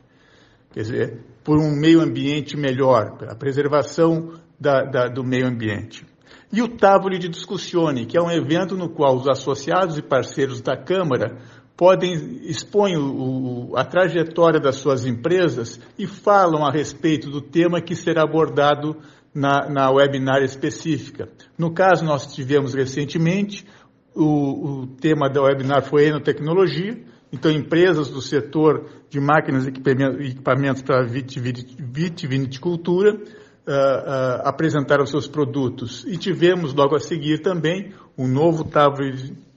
quer 0.72 0.80
dizer, 0.80 1.20
por 1.44 1.58
um 1.58 1.70
meio 1.70 2.00
ambiente 2.00 2.56
melhor, 2.56 3.18
a 3.28 3.34
preservação 3.34 4.32
da, 4.58 4.82
da, 4.84 5.08
do 5.08 5.22
meio 5.22 5.46
ambiente. 5.46 6.06
E 6.52 6.60
o 6.62 6.68
Tavoli 6.68 7.18
de 7.18 7.28
Discussione, 7.28 8.06
que 8.06 8.16
é 8.16 8.22
um 8.22 8.30
evento 8.30 8.76
no 8.76 8.88
qual 8.88 9.16
os 9.16 9.26
associados 9.26 9.98
e 9.98 10.02
parceiros 10.02 10.60
da 10.60 10.76
Câmara 10.76 11.38
podem 11.76 12.40
expõem 12.42 12.96
o, 12.96 13.76
a 13.76 13.84
trajetória 13.84 14.60
das 14.60 14.76
suas 14.76 15.06
empresas 15.06 15.80
e 15.98 16.06
falam 16.06 16.64
a 16.64 16.70
respeito 16.70 17.30
do 17.30 17.40
tema 17.40 17.80
que 17.80 17.94
será 17.94 18.22
abordado 18.22 18.96
na, 19.34 19.68
na 19.68 19.90
webinar 19.90 20.42
específica. 20.42 21.28
No 21.56 21.72
caso, 21.72 22.04
nós 22.04 22.34
tivemos 22.34 22.74
recentemente 22.74 23.66
o, 24.14 24.82
o 24.82 24.86
tema 24.86 25.28
da 25.28 25.42
webinar 25.42 25.82
foi 25.82 26.06
enotecnologia, 26.06 26.98
então 27.32 27.50
empresas 27.50 28.10
do 28.10 28.20
setor 28.20 28.88
de 29.08 29.18
máquinas 29.18 29.66
e 29.66 29.68
equipamentos 29.68 30.82
para 30.82 31.06
vitivinicultura 31.06 33.14
uh, 33.14 33.16
uh, 33.16 34.42
apresentaram 34.44 35.06
seus 35.06 35.26
produtos 35.26 36.04
e 36.06 36.18
tivemos 36.18 36.74
logo 36.74 36.94
a 36.94 37.00
seguir 37.00 37.40
também 37.40 37.94
um 38.18 38.28
novo 38.28 38.66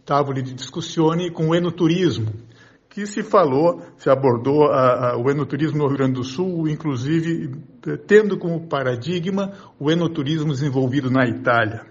tábua 0.06 0.36
de 0.36 0.54
discussione 0.54 1.32
com 1.32 1.50
o 1.50 1.56
enoturismo, 1.56 2.32
que 2.90 3.06
se 3.06 3.24
falou, 3.24 3.82
se 3.98 4.10
abordou 4.10 4.72
a, 4.72 5.12
a, 5.12 5.18
o 5.18 5.30
enoturismo 5.30 5.80
no 5.80 5.88
Rio 5.88 5.98
Grande 5.98 6.14
do 6.14 6.24
Sul, 6.24 6.70
inclusive 6.70 7.52
tendo 8.08 8.38
como 8.38 8.68
paradigma 8.68 9.52
o 9.80 9.92
enoturismo 9.92 10.52
desenvolvido 10.52 11.12
na 11.12 11.28
Itália. 11.28 11.86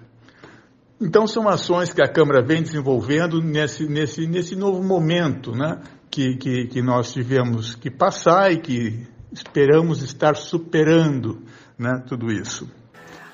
Então, 1.00 1.26
são 1.26 1.48
ações 1.48 1.92
que 1.92 2.00
a 2.00 2.10
Câmara 2.10 2.40
vem 2.40 2.62
desenvolvendo 2.62 3.42
nesse, 3.42 3.86
nesse, 3.86 4.26
nesse 4.26 4.56
novo 4.56 4.82
momento 4.82 5.52
né, 5.52 5.80
que, 6.10 6.36
que, 6.36 6.66
que 6.68 6.80
nós 6.80 7.12
tivemos 7.12 7.74
que 7.74 7.90
passar 7.90 8.52
e 8.52 8.58
que 8.58 9.06
esperamos 9.32 10.02
estar 10.02 10.36
superando 10.36 11.42
né, 11.76 12.02
tudo 12.08 12.32
isso. 12.32 12.70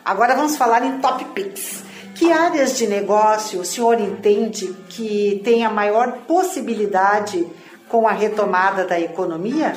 Agora 0.04 0.34
vamos 0.34 0.56
falar 0.56 0.84
em 0.84 1.00
Top 1.00 1.22
Picks. 1.26 1.89
Que 2.14 2.32
áreas 2.32 2.76
de 2.76 2.86
negócio 2.86 3.60
o 3.60 3.64
senhor 3.64 4.00
entende 4.00 4.74
que 4.88 5.40
tem 5.44 5.64
a 5.64 5.70
maior 5.70 6.22
possibilidade 6.26 7.46
com 7.88 8.06
a 8.06 8.12
retomada 8.12 8.86
da 8.86 9.00
economia? 9.00 9.74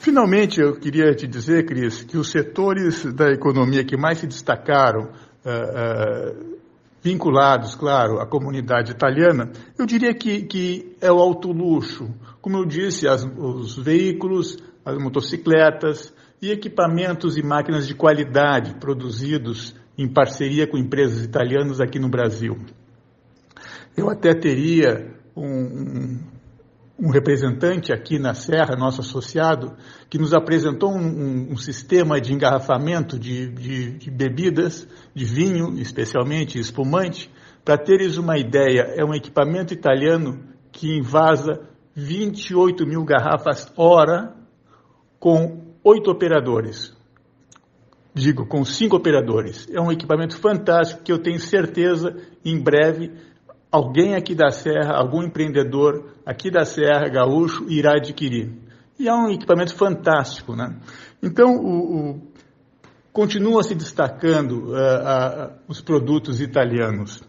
Finalmente, 0.00 0.60
eu 0.60 0.78
queria 0.78 1.14
te 1.14 1.26
dizer, 1.26 1.66
Cris, 1.66 2.04
que 2.04 2.16
os 2.16 2.30
setores 2.30 3.04
da 3.12 3.30
economia 3.32 3.84
que 3.84 3.96
mais 3.96 4.18
se 4.18 4.26
destacaram 4.26 5.10
uh, 5.44 6.42
uh, 6.42 6.56
vinculados, 7.02 7.74
claro, 7.74 8.20
à 8.20 8.26
comunidade 8.26 8.92
italiana, 8.92 9.50
eu 9.78 9.86
diria 9.86 10.14
que, 10.14 10.42
que 10.42 10.96
é 11.00 11.10
o 11.10 11.18
alto 11.18 11.50
luxo. 11.52 12.08
Como 12.40 12.56
eu 12.56 12.64
disse, 12.64 13.08
as, 13.08 13.24
os 13.24 13.76
veículos, 13.76 14.58
as 14.84 14.96
motocicletas 14.96 16.12
e 16.40 16.50
equipamentos 16.50 17.36
e 17.36 17.42
máquinas 17.42 17.86
de 17.86 17.94
qualidade 17.94 18.74
produzidos 18.74 19.74
em 19.96 20.08
parceria 20.08 20.66
com 20.66 20.76
empresas 20.76 21.24
italianas 21.24 21.80
aqui 21.80 21.98
no 21.98 22.08
Brasil. 22.08 22.58
Eu 23.96 24.10
até 24.10 24.34
teria 24.34 25.14
um, 25.34 26.18
um 26.98 27.10
representante 27.10 27.92
aqui 27.92 28.18
na 28.18 28.34
Serra, 28.34 28.76
nosso 28.76 29.00
associado, 29.00 29.74
que 30.08 30.18
nos 30.18 30.32
apresentou 30.32 30.92
um, 30.92 31.52
um, 31.52 31.56
sistema 31.56 32.20
de 32.20 32.32
engarrafamento 32.32 33.18
de, 33.18 33.48
de, 33.48 33.92
de, 33.98 34.10
bebidas, 34.10 34.88
de 35.14 35.24
vinho, 35.24 35.78
especialmente 35.78 36.58
espumante. 36.58 37.30
Para 37.64 37.76
teres 37.76 38.16
uma 38.16 38.38
ideia, 38.38 38.82
é 38.96 39.04
um 39.04 39.14
equipamento 39.14 39.74
italiano 39.74 40.44
que 40.72 40.96
invasa 40.96 41.60
28 41.94 42.86
mil 42.86 43.04
garrafas 43.04 43.70
hora 43.76 44.34
com 45.18 45.74
oito 45.82 46.10
operadores. 46.10 46.95
Digo, 48.16 48.46
com 48.46 48.64
cinco 48.64 48.96
operadores. 48.96 49.68
É 49.70 49.78
um 49.78 49.92
equipamento 49.92 50.38
fantástico 50.38 51.02
que 51.02 51.12
eu 51.12 51.18
tenho 51.18 51.38
certeza, 51.38 52.16
em 52.42 52.58
breve, 52.58 53.12
alguém 53.70 54.14
aqui 54.14 54.34
da 54.34 54.50
Serra, 54.50 54.94
algum 54.96 55.22
empreendedor 55.22 56.14
aqui 56.24 56.50
da 56.50 56.64
Serra, 56.64 57.10
gaúcho, 57.10 57.66
irá 57.68 57.92
adquirir. 57.92 58.54
E 58.98 59.06
é 59.06 59.12
um 59.12 59.28
equipamento 59.28 59.74
fantástico, 59.74 60.56
né? 60.56 60.78
Então, 61.22 61.56
o, 61.56 62.12
o, 62.12 62.22
continua 63.12 63.62
se 63.62 63.74
destacando 63.74 64.70
uh, 64.70 64.72
uh, 64.72 65.52
os 65.68 65.82
produtos 65.82 66.40
italianos. 66.40 67.22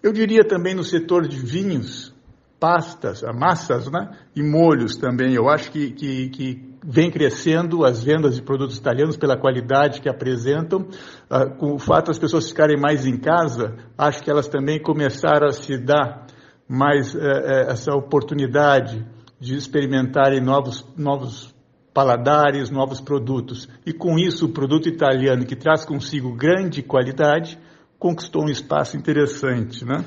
Eu 0.00 0.12
diria 0.12 0.46
também 0.46 0.72
no 0.72 0.84
setor 0.84 1.26
de 1.26 1.36
vinhos, 1.36 2.14
pastas, 2.60 3.22
massas 3.34 3.90
né? 3.90 4.16
e 4.36 4.42
molhos 4.44 4.96
também. 4.96 5.34
Eu 5.34 5.48
acho 5.48 5.72
que, 5.72 5.90
que, 5.90 6.28
que 6.28 6.67
vem 6.90 7.10
crescendo 7.10 7.84
as 7.84 8.02
vendas 8.02 8.36
de 8.36 8.40
produtos 8.40 8.78
italianos 8.78 9.18
pela 9.18 9.36
qualidade 9.36 10.00
que 10.00 10.08
apresentam. 10.08 10.88
Uh, 11.30 11.54
com 11.58 11.74
o 11.74 11.78
fato 11.78 12.06
das 12.06 12.18
pessoas 12.18 12.48
ficarem 12.48 12.80
mais 12.80 13.04
em 13.04 13.18
casa, 13.18 13.76
acho 13.96 14.22
que 14.22 14.30
elas 14.30 14.48
também 14.48 14.80
começaram 14.80 15.48
a 15.48 15.52
se 15.52 15.76
dar 15.76 16.26
mais 16.66 17.14
uh, 17.14 17.18
uh, 17.18 17.70
essa 17.70 17.92
oportunidade 17.94 19.06
de 19.38 19.54
experimentarem 19.54 20.40
novos, 20.40 20.82
novos 20.96 21.54
paladares, 21.92 22.70
novos 22.70 23.02
produtos. 23.02 23.68
E 23.84 23.92
com 23.92 24.18
isso, 24.18 24.46
o 24.46 24.48
produto 24.48 24.88
italiano, 24.88 25.44
que 25.44 25.54
traz 25.54 25.84
consigo 25.84 26.34
grande 26.34 26.82
qualidade, 26.82 27.58
conquistou 27.98 28.44
um 28.44 28.48
espaço 28.48 28.96
interessante. 28.96 29.84
Né? 29.84 30.04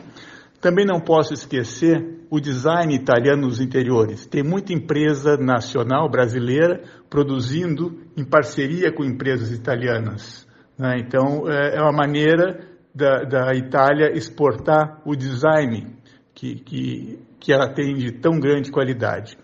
Também 0.61 0.85
não 0.85 0.99
posso 0.99 1.33
esquecer 1.33 2.21
o 2.29 2.39
design 2.39 2.93
italiano 2.95 3.47
nos 3.47 3.59
interiores. 3.59 4.27
Tem 4.27 4.43
muita 4.43 4.71
empresa 4.71 5.35
nacional 5.35 6.07
brasileira 6.07 6.83
produzindo 7.09 7.99
em 8.15 8.23
parceria 8.23 8.93
com 8.93 9.03
empresas 9.03 9.51
italianas. 9.51 10.47
Né? 10.77 10.99
Então, 10.99 11.49
é, 11.49 11.77
é 11.77 11.81
uma 11.81 11.91
maneira 11.91 12.59
da, 12.93 13.23
da 13.23 13.55
Itália 13.55 14.15
exportar 14.15 15.01
o 15.03 15.15
design 15.15 15.95
que, 16.35 16.55
que, 16.55 17.19
que 17.39 17.51
ela 17.51 17.67
tem 17.73 17.95
de 17.95 18.11
tão 18.11 18.39
grande 18.39 18.71
qualidade. 18.71 19.37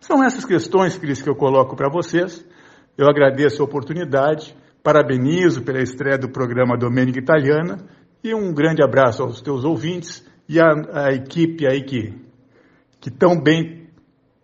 São 0.00 0.22
essas 0.22 0.44
questões, 0.44 0.98
Cris, 0.98 1.22
que 1.22 1.30
eu 1.30 1.34
coloco 1.34 1.74
para 1.74 1.88
vocês. 1.88 2.44
Eu 2.98 3.08
agradeço 3.08 3.62
a 3.62 3.64
oportunidade, 3.64 4.54
parabenizo 4.82 5.62
pela 5.62 5.80
estreia 5.80 6.18
do 6.18 6.28
programa 6.28 6.76
Domênica 6.76 7.18
Italiana 7.18 7.78
e 8.22 8.34
um 8.34 8.52
grande 8.52 8.82
abraço 8.82 9.22
aos 9.22 9.40
teus 9.40 9.64
ouvintes 9.64 10.30
e 10.52 10.60
a, 10.60 11.06
a 11.06 11.12
equipe 11.14 11.66
aí 11.66 11.82
que, 11.82 12.12
que 13.00 13.10
tão 13.10 13.40
bem 13.40 13.88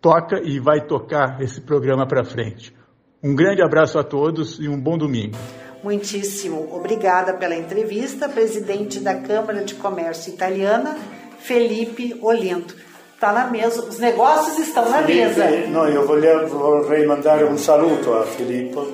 toca 0.01 0.40
e 0.42 0.59
vai 0.59 0.87
tocar 0.87 1.38
esse 1.42 1.61
programa 1.61 2.07
para 2.07 2.25
frente. 2.25 2.75
Um 3.23 3.35
grande 3.35 3.61
abraço 3.62 3.99
a 3.99 4.03
todos 4.03 4.59
e 4.59 4.68
um 4.68 4.81
bom 4.81 4.97
domingo. 4.97 5.37
Muitíssimo 5.85 6.75
obrigada 6.75 7.35
pela 7.35 7.55
entrevista, 7.55 8.27
presidente 8.27 9.01
da 9.01 9.16
Câmara 9.16 9.62
de 9.62 9.75
Comércio 9.75 10.33
Italiana, 10.33 10.97
Felipe 11.40 12.18
Olinto. 12.23 12.75
Está 13.14 13.33
na 13.33 13.47
mesa, 13.49 13.83
os 13.83 13.99
negócios 13.99 14.59
estão 14.59 14.88
na 14.88 15.03
Felipe, 15.03 15.27
mesa. 15.27 15.51
No, 15.68 15.88
io 15.88 16.07
voglio, 16.07 16.47
vorrei 16.47 17.05
mandare 17.05 17.44
un 17.44 17.59
saluto 17.59 18.14
a 18.18 18.23
Filippo 18.25 18.87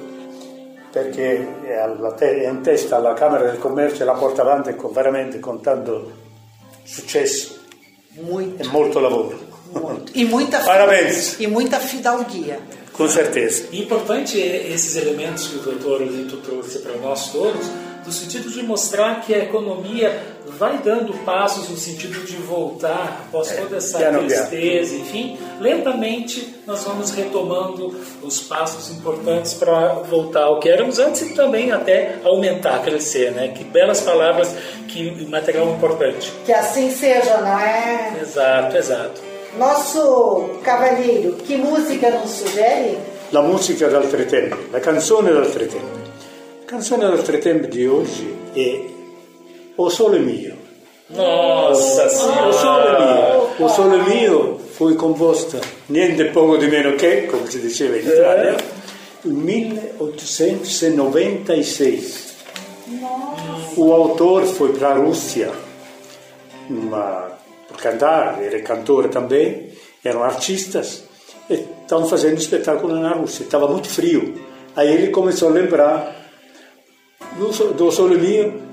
perché 0.90 1.62
è, 1.62 1.76
alla 1.76 2.12
te- 2.12 2.42
è 2.42 2.48
in 2.48 2.60
testa 2.60 2.96
alla 2.96 3.12
Camera 3.14 3.44
del 3.44 3.58
Commercio 3.58 4.02
e 4.02 4.06
la 4.06 4.14
porta 4.14 4.42
avanti 4.42 4.74
con, 4.74 4.92
veramente 4.92 5.38
con 5.38 5.60
tanto 5.60 6.24
successo 6.84 7.60
Muito, 8.16 8.62
e 8.64 8.68
molto 8.68 8.98
lavoro. 9.00 9.38
muito. 9.72 10.12
E 10.14 10.24
muita, 10.24 10.60
Parabéns. 10.60 11.38
e 11.40 11.46
muita 11.46 11.80
fidalguia. 11.80 12.60
Com 12.92 13.08
certeza. 13.08 13.64
Importante 13.72 14.40
é 14.40 14.72
esses 14.72 14.94
elementos 14.94 15.48
que 15.48 15.56
o 15.56 15.62
doutor 15.62 16.00
Lito 16.02 16.36
trouxe 16.38 16.78
para 16.78 16.96
nós 16.98 17.32
todos, 17.32 17.66
no 18.04 18.12
sentido 18.12 18.50
de 18.50 18.62
mostrar 18.62 19.20
que 19.22 19.34
a 19.34 19.38
economia 19.38 20.34
vai 20.58 20.78
dando 20.78 21.14
passos 21.24 21.68
no 21.68 21.76
sentido 21.76 22.24
de 22.24 22.36
voltar 22.36 23.24
após 23.26 23.50
toda 23.50 23.76
essa 23.76 23.98
piano, 23.98 24.18
tristeza, 24.20 24.94
enfim, 24.94 25.38
lentamente 25.58 26.54
nós 26.66 26.84
vamos 26.84 27.10
retomando 27.10 27.94
os 28.22 28.40
passos 28.40 28.90
importantes 28.90 29.54
para 29.54 29.94
voltar 29.94 30.44
ao 30.44 30.60
que 30.60 30.68
éramos 30.68 30.98
antes 30.98 31.22
e 31.22 31.34
também 31.34 31.72
até 31.72 32.18
aumentar, 32.22 32.82
crescer, 32.82 33.32
né? 33.32 33.48
Que 33.48 33.64
belas 33.64 34.00
palavras, 34.00 34.54
que 34.88 35.26
material 35.26 35.70
importante. 35.74 36.32
Que 36.44 36.52
assim 36.52 36.90
seja, 36.90 37.38
não 37.38 37.58
é? 37.58 38.18
Exato, 38.20 38.76
exato. 38.76 39.20
Nosso 39.58 40.50
cavalheiro, 40.62 41.34
que 41.34 41.56
música 41.56 42.10
nos 42.10 42.30
sugere? 42.30 42.98
La 43.32 43.42
musica 43.42 43.88
d'altri 43.88 44.26
tempi, 44.26 44.56
la 44.70 44.80
canzone 44.80 45.32
d'altri 45.32 45.66
tempi. 45.66 46.03
Canzone 46.66 47.04
d'altri 47.04 47.38
tempi 47.40 47.68
di 47.68 47.86
oggi 47.86 48.34
è 48.54 48.80
O 49.74 49.90
Sole 49.90 50.18
Mio. 50.18 50.56
Nossa 51.08 52.06
O 52.06 52.08
Senhora! 52.08 52.52
Sole 52.52 53.04
Mio, 53.04 53.50
O 53.58 53.68
Sole 53.68 53.98
Mio 53.98 54.58
fu 54.70 54.94
composta 54.94 55.58
niente 55.86 56.24
poco 56.26 56.56
di 56.56 56.66
meno 56.66 56.94
che, 56.94 57.26
come 57.26 57.50
si 57.50 57.60
diceva 57.60 57.96
in 57.96 58.06
Italia, 58.06 58.56
nel 59.20 59.34
1896. 59.34 62.34
O 63.74 63.92
autor 63.92 64.44
foi 64.44 64.72
para 64.72 64.92
a 64.92 64.94
Rússia 64.94 65.52
uma, 66.70 67.36
por 67.68 67.76
cantar, 67.76 68.42
ele 68.42 68.56
é 68.56 68.60
cantor 68.60 69.08
também, 69.08 69.68
eram 70.02 70.22
artistas, 70.22 71.04
e 71.50 71.62
estavam 71.82 72.06
fazendo 72.06 72.38
espetáculo 72.38 72.98
na 72.98 73.12
Rússia. 73.12 73.44
Estava 73.44 73.68
muito 73.68 73.90
frio. 73.90 74.32
Aí 74.74 74.90
ele 74.90 75.08
começou 75.08 75.50
a 75.50 75.52
lembrar 75.52 76.23
do, 77.38 77.72
do 77.74 77.90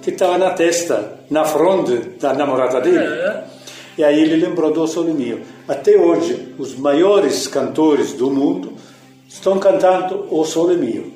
que 0.02 0.10
estava 0.12 0.38
na 0.38 0.52
testa, 0.52 1.20
na 1.30 1.44
fronte 1.46 1.96
da 2.20 2.34
namorada 2.34 2.80
dele. 2.82 2.98
É. 3.00 3.44
E 3.98 4.04
aí 4.04 4.22
ele 4.22 4.38
lembrou 4.46 4.72
do 4.72 4.84
O 4.84 4.88
Sole 4.88 5.12
Mio. 5.14 5.42
Até 5.68 5.98
hoje, 5.98 6.54
os 6.58 6.76
maiores 6.76 7.48
cantores 7.48 8.14
do 8.14 8.30
mundo 8.32 8.74
estão 9.28 9.60
cantando 9.60 10.28
O 10.32 10.44
Sole 10.46 10.76
Mio. 10.78 11.12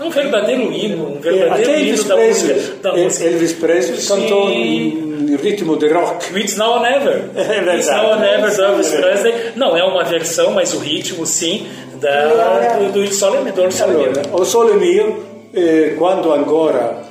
É 0.00 0.04
um 0.04 0.10
verdadeiro 0.10 0.72
hino, 0.72 1.06
um 1.06 1.16
É, 1.18 1.20
verdadeiro 1.20 1.54
Até 1.70 1.80
hino 1.80 1.88
Elvis 1.90 2.04
da 2.04 2.16
música. 2.16 2.54
Presley, 2.54 2.76
Da 2.82 2.90
El- 2.90 3.04
música. 3.04 3.24
Elvis 3.24 3.52
Presley 3.52 4.00
Sim. 4.00 4.08
cantou 4.08 4.50
em, 4.50 5.36
ritmo 5.36 5.76
de 5.76 5.88
rock. 5.88 6.38
It's 6.38 6.56
Now 6.56 6.74
or 6.74 6.80
Never. 6.82 7.24
É 7.36 7.44
verdade. 7.44 7.78
It's 7.78 7.90
Now 7.90 8.10
or 8.10 8.18
Never 8.20 8.54
do 8.56 8.62
Elvis 8.62 8.92
É. 8.92 9.00
Presley. 9.00 9.34
Não 9.56 9.76
é 9.76 9.84
uma 9.84 10.04
versão, 10.04 10.52
mas 10.52 10.74
o 10.74 10.78
ritmo 10.78 11.24
sim 11.26 11.66
da, 12.00 12.78
do, 12.78 12.92
do 12.92 13.12
Sole 13.14 13.38
Mio. 13.44 13.52
Do. 13.52 13.62
Allora, 13.62 14.22
O 14.32 14.44
Sole 14.44 14.74
Eh, 15.54 15.94
quando 15.98 16.32
ancora 16.32 17.02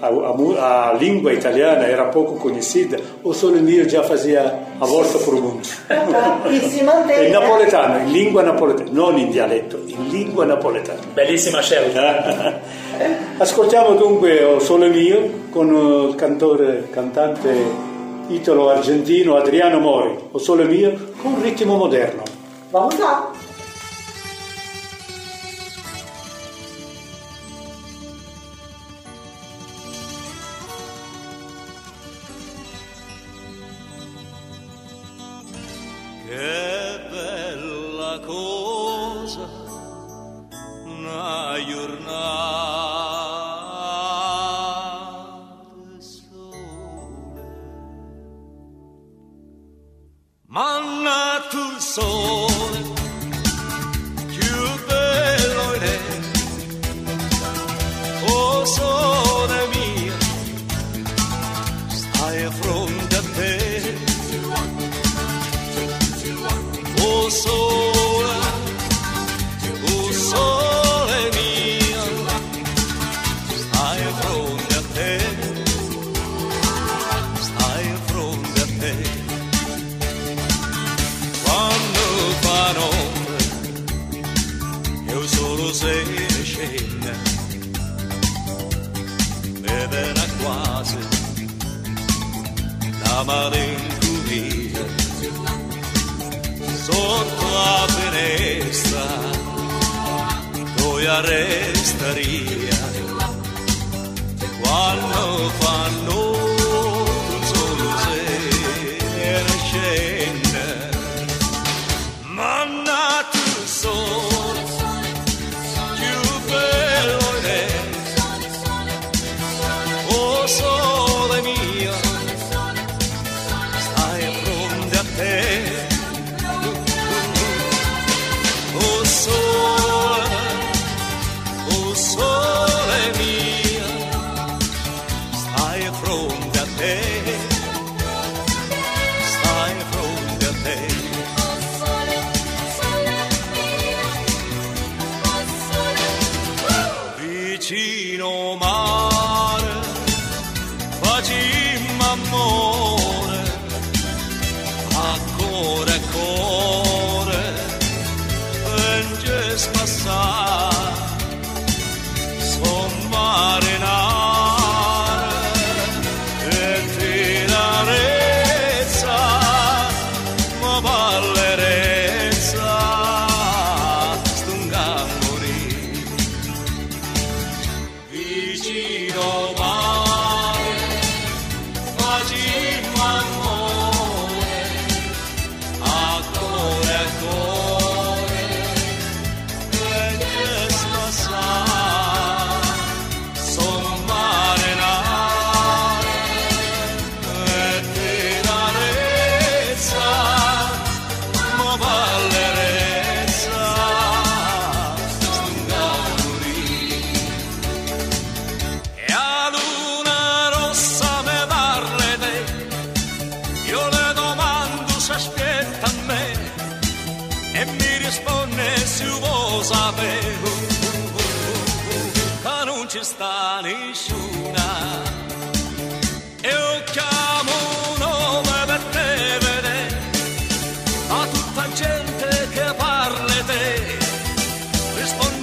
a, 0.00 0.06
a 0.08 0.88
a 0.90 0.92
língua 0.94 1.32
italiana 1.32 1.86
era 1.86 2.04
pouco 2.04 2.36
conhecida, 2.36 2.98
O 3.22 3.34
Sole 3.34 3.60
Mio 3.60 3.88
já 3.88 4.02
fazia 4.02 4.58
a 4.80 4.86
volta 4.86 5.18
para 5.18 5.34
o 5.34 5.40
mundo. 5.42 5.68
E. 6.48 7.26
Em 7.26 7.30
napoletano, 7.30 8.00
in 8.00 8.12
lingua 8.12 8.42
napoletana, 8.42 8.90
non 8.92 9.18
in 9.18 9.30
dialetto, 9.30 9.78
in 9.86 10.08
lingua 10.08 10.46
napoletana. 10.46 11.00
Belíssima, 11.12 11.60
Shelly. 11.60 11.92
Ascoltiamo 13.38 13.94
dunque 13.94 14.42
O 14.44 14.58
Sole 14.58 14.88
Mio 14.88 15.48
con 15.50 15.68
il 16.08 16.14
cantore, 16.14 16.88
cantante 16.90 17.88
italo-argentino 18.28 19.36
Adriano 19.36 19.80
Mori, 19.80 20.16
O 20.32 20.38
Sole 20.38 20.64
Mio 20.64 21.12
con 21.20 21.40
ritmo 21.42 21.76
moderno. 21.76 22.22
Vamos 22.70 22.98
lá. 22.98 23.30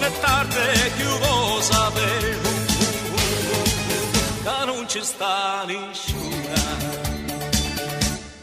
Risponde 0.07 0.19
tardi 0.19 0.91
che 0.97 1.03
vuoi 1.03 1.61
sapere 1.61 2.37
che 4.43 4.65
non 4.65 4.87
ci 4.87 5.01
sta 5.03 5.63
nessuna 5.65 6.61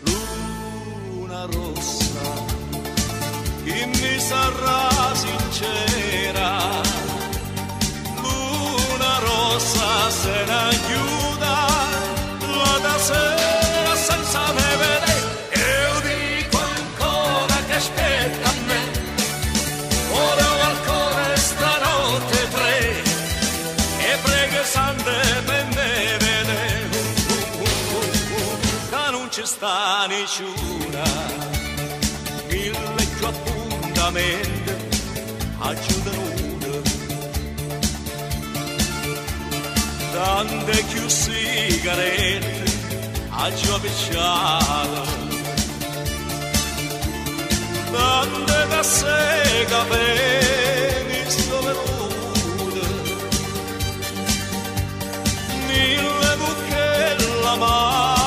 luna 0.01 1.45
rossa 1.47 2.23
chi 3.65 3.87
mi 3.87 4.19
sarà 4.19 5.15
sincera. 5.15 6.59
Luna 8.21 9.19
rossa 9.21 10.11
se 10.11 10.45
ne 10.47 10.53
aiuta 10.53 11.14
nessuna, 30.07 31.03
mille 32.49 33.09
giù 33.17 33.25
appuntamenti 33.25 34.75
aiutano 35.59 36.23
una. 36.23 36.83
Tante 40.13 40.85
più 40.91 41.09
sigarette 41.09 42.73
a 43.31 43.53
giù 43.55 43.73
avvicina, 43.73 44.59
tante 47.93 48.67
casse 48.69 49.67
capelli 49.69 51.23
mi 51.25 51.31
sto 51.31 51.61
mille 55.67 56.37
bucche 56.37 57.17
la 57.43 57.57
mano. 57.57 58.24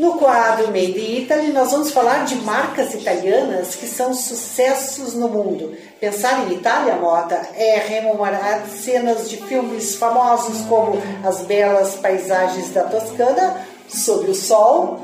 No 0.00 0.14
quadro 0.14 0.68
Made 0.68 0.98
in 0.98 1.18
Italy, 1.24 1.52
nós 1.52 1.72
vamos 1.72 1.90
falar 1.90 2.24
de 2.24 2.36
marcas 2.36 2.94
italianas 2.94 3.74
que 3.74 3.86
são 3.86 4.14
sucessos 4.14 5.12
no 5.12 5.28
mundo. 5.28 5.76
Pensar 6.00 6.46
em 6.48 6.54
Itália, 6.54 6.96
Mota, 6.96 7.38
é 7.54 7.78
rememorar 7.86 8.64
cenas 8.66 9.28
de 9.28 9.36
filmes 9.36 9.96
famosos 9.96 10.62
como 10.62 10.98
As 11.22 11.42
Belas 11.42 11.96
Paisagens 11.96 12.70
da 12.70 12.84
Toscana, 12.84 13.60
Sob 13.88 14.30
o 14.30 14.34
Sol, 14.34 15.00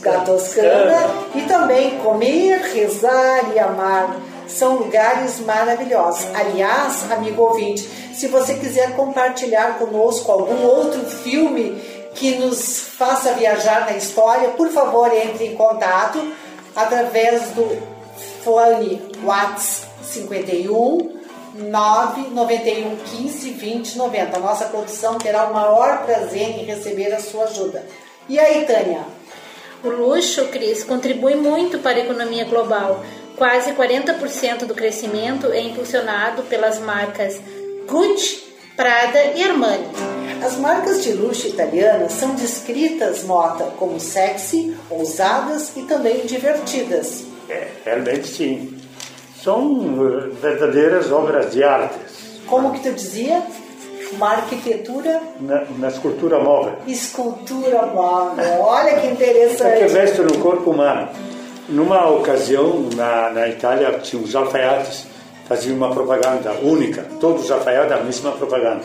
da 0.00 0.20
Toscana, 0.20 0.98
e 1.36 1.42
também 1.42 1.98
Comer, 1.98 2.62
Rezar 2.74 3.52
e 3.54 3.60
Amar. 3.60 4.16
São 4.48 4.74
lugares 4.74 5.38
maravilhosos. 5.38 6.26
Aliás, 6.34 7.10
amigo 7.12 7.42
ouvinte, 7.42 7.88
se 8.12 8.26
você 8.26 8.54
quiser 8.54 8.96
compartilhar 8.96 9.78
conosco 9.78 10.30
algum 10.30 10.64
outro 10.64 11.04
filme 11.06 11.80
que 12.14 12.36
nos 12.36 12.80
faça 12.80 13.32
viajar 13.34 13.86
na 13.86 13.96
história, 13.96 14.50
por 14.50 14.68
favor, 14.68 15.12
entre 15.12 15.46
em 15.46 15.56
contato 15.56 16.32
através 16.74 17.50
do 17.50 17.82
fone 18.42 19.00
WhatsApp 19.24 19.92
51 20.02 21.22
991 21.54 22.96
15 22.96 23.50
20 23.50 23.98
90. 23.98 24.36
A 24.36 24.40
nossa 24.40 24.66
produção 24.66 25.18
terá 25.18 25.44
o 25.44 25.54
maior 25.54 26.04
prazer 26.04 26.60
em 26.60 26.64
receber 26.64 27.12
a 27.12 27.20
sua 27.20 27.44
ajuda. 27.44 27.84
E 28.28 28.38
aí, 28.38 28.64
Tânia? 28.64 29.04
O 29.84 29.88
luxo, 29.88 30.46
Cris, 30.46 30.84
contribui 30.84 31.34
muito 31.34 31.78
para 31.80 31.98
a 31.98 32.04
economia 32.04 32.44
global. 32.44 33.04
Quase 33.36 33.72
40% 33.72 34.64
do 34.64 34.74
crescimento 34.74 35.50
é 35.50 35.60
impulsionado 35.60 36.42
pelas 36.44 36.78
marcas 36.78 37.40
Gucci, 37.86 38.42
Prada 38.76 39.24
e 39.34 39.42
Armani. 39.42 40.21
As 40.44 40.56
marcas 40.58 41.02
de 41.04 41.12
luxo 41.12 41.46
italianas 41.48 42.12
são 42.12 42.34
descritas, 42.34 43.24
nota, 43.24 43.64
como 43.78 44.00
sexy, 44.00 44.76
ousadas 44.90 45.72
e 45.76 45.82
também 45.82 46.26
divertidas. 46.26 47.24
É, 47.48 47.68
realmente 47.84 48.26
sim. 48.26 48.76
São 49.42 49.80
eh, 50.00 50.28
verdadeiras 50.40 51.10
obras 51.10 51.50
de 51.52 51.62
arte 51.64 51.96
Como 52.46 52.72
que 52.72 52.80
tu 52.80 52.92
dizia? 52.92 53.42
Uma 54.12 54.30
arquitetura, 54.32 55.20
na, 55.78 55.88
escultura 55.88 56.38
móvel. 56.38 56.74
escultura 56.86 57.86
móvel. 57.86 58.60
Olha 58.60 58.90
que 59.00 59.06
É 59.06 59.08
que 59.08 59.12
interessante. 59.12 59.86
veste 59.92 60.20
no 60.20 60.36
corpo 60.38 60.70
humano. 60.70 61.08
Numa 61.68 62.10
ocasião, 62.10 62.88
na, 62.94 63.30
na 63.30 63.48
Itália, 63.48 63.98
tinha 64.00 64.20
os 64.22 64.36
alfaiates, 64.36 65.06
faziam 65.48 65.76
uma 65.76 65.90
propaganda 65.94 66.52
única, 66.62 67.06
todos 67.20 67.44
os 67.44 67.50
alfaiates 67.50 67.92
a 67.92 68.00
mesma 68.00 68.32
propaganda. 68.32 68.82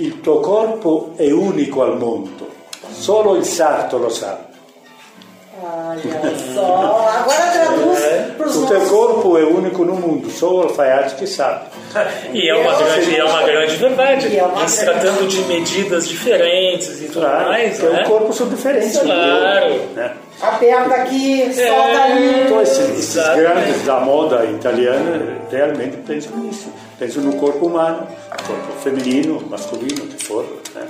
Il 0.00 0.20
tuo 0.20 0.40
corpo 0.40 1.12
è 1.16 1.30
unico 1.30 1.82
al 1.82 1.96
mondo, 1.98 2.48
solo 2.90 3.34
il 3.36 3.44
sarto 3.44 3.98
lo 3.98 4.08
sa. 4.08 4.46
Olha 5.60 6.36
só. 6.54 7.04
Agora 7.08 7.50
traduz 7.52 7.98
para 8.36 8.46
os 8.46 8.56
O 8.56 8.66
teu 8.66 8.78
nossos. 8.78 8.88
corpo 8.90 9.36
é 9.38 9.42
único 9.42 9.84
no 9.84 9.94
mundo, 9.94 10.30
só 10.30 10.54
o 10.54 10.62
alfaiate 10.62 11.16
que 11.16 11.26
sabe. 11.26 11.64
E 12.32 12.46
é 12.48 12.54
uma 12.54 12.74
grande, 12.78 13.16
é 13.16 13.24
uma 13.24 13.42
grande 13.42 13.76
verdade. 13.76 14.28
E 14.28 14.38
é 14.38 14.44
uma 14.44 14.68
se 14.68 14.84
tratando 14.84 15.26
de 15.26 15.40
medidas 15.42 16.08
diferentes 16.08 17.00
e 17.00 17.06
tudo 17.06 17.20
Claro, 17.26 17.48
mais, 17.48 17.78
né? 17.80 18.02
o 18.04 18.08
corpo 18.08 18.32
são 18.32 18.48
diferentes. 18.48 18.94
um 18.98 19.00
do 19.00 19.06
Claro. 19.06 19.74
Né? 19.96 20.12
Aperta 20.40 20.94
aqui, 20.94 21.52
solta 21.52 21.60
É. 21.60 22.12
ali. 22.12 22.40
Então, 22.44 22.62
esses, 22.62 23.14
grandes 23.14 23.84
da 23.84 24.00
moda 24.00 24.44
italiana 24.44 25.38
realmente 25.50 25.96
pensam 25.98 26.36
nisso. 26.38 26.68
Pensam 26.98 27.22
no 27.22 27.36
corpo 27.36 27.66
humano, 27.66 28.06
corpo 28.46 28.72
feminino, 28.82 29.40
masculino, 29.48 30.06
que 30.06 30.24
for. 30.24 30.44
Né? 30.74 30.86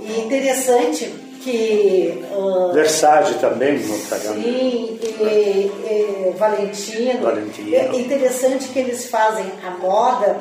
E 0.00 0.20
interessante 0.20 1.12
que 1.42 2.24
ah, 2.32 2.72
Versace 2.74 3.34
também, 3.34 3.78
no 3.78 3.96
Italiano. 3.96 4.42
Sim, 4.42 4.98
e, 5.00 5.24
e 5.24 6.34
Valentino. 6.36 7.20
Valentino. 7.22 7.74
É 7.74 7.96
interessante 7.96 8.68
que 8.68 8.78
eles 8.80 9.06
fazem 9.06 9.46
a 9.64 9.70
moda 9.70 10.36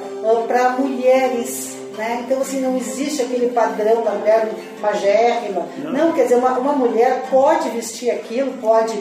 para 0.48 0.72
mulheres. 0.72 1.75
Né? 1.98 2.24
Então, 2.26 2.42
assim, 2.42 2.60
não 2.60 2.76
existe 2.76 3.22
aquele 3.22 3.52
padrão 3.52 4.04
da 4.04 4.12
mulher 4.12 4.50
magérrima. 4.82 5.66
Não, 5.78 6.12
quer 6.12 6.24
dizer, 6.24 6.36
uma, 6.36 6.58
uma 6.58 6.74
mulher 6.74 7.24
pode 7.30 7.70
vestir 7.70 8.12
aquilo, 8.12 8.54
pode 8.62 8.94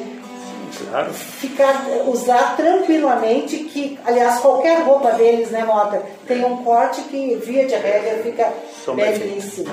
Claro. 0.90 1.12
ficar, 1.12 1.86
usar 2.06 2.56
tranquilamente, 2.56 3.58
que, 3.58 3.98
aliás, 4.04 4.38
qualquer 4.40 4.82
roupa 4.82 5.12
deles, 5.12 5.50
né, 5.50 5.64
Mota, 5.64 6.02
tem 6.26 6.44
um 6.44 6.64
corte 6.64 7.00
que, 7.02 7.36
via 7.36 7.66
de 7.66 7.74
regra, 7.74 8.22
fica 8.22 8.52
São 8.84 8.96
belíssimo. 8.96 9.70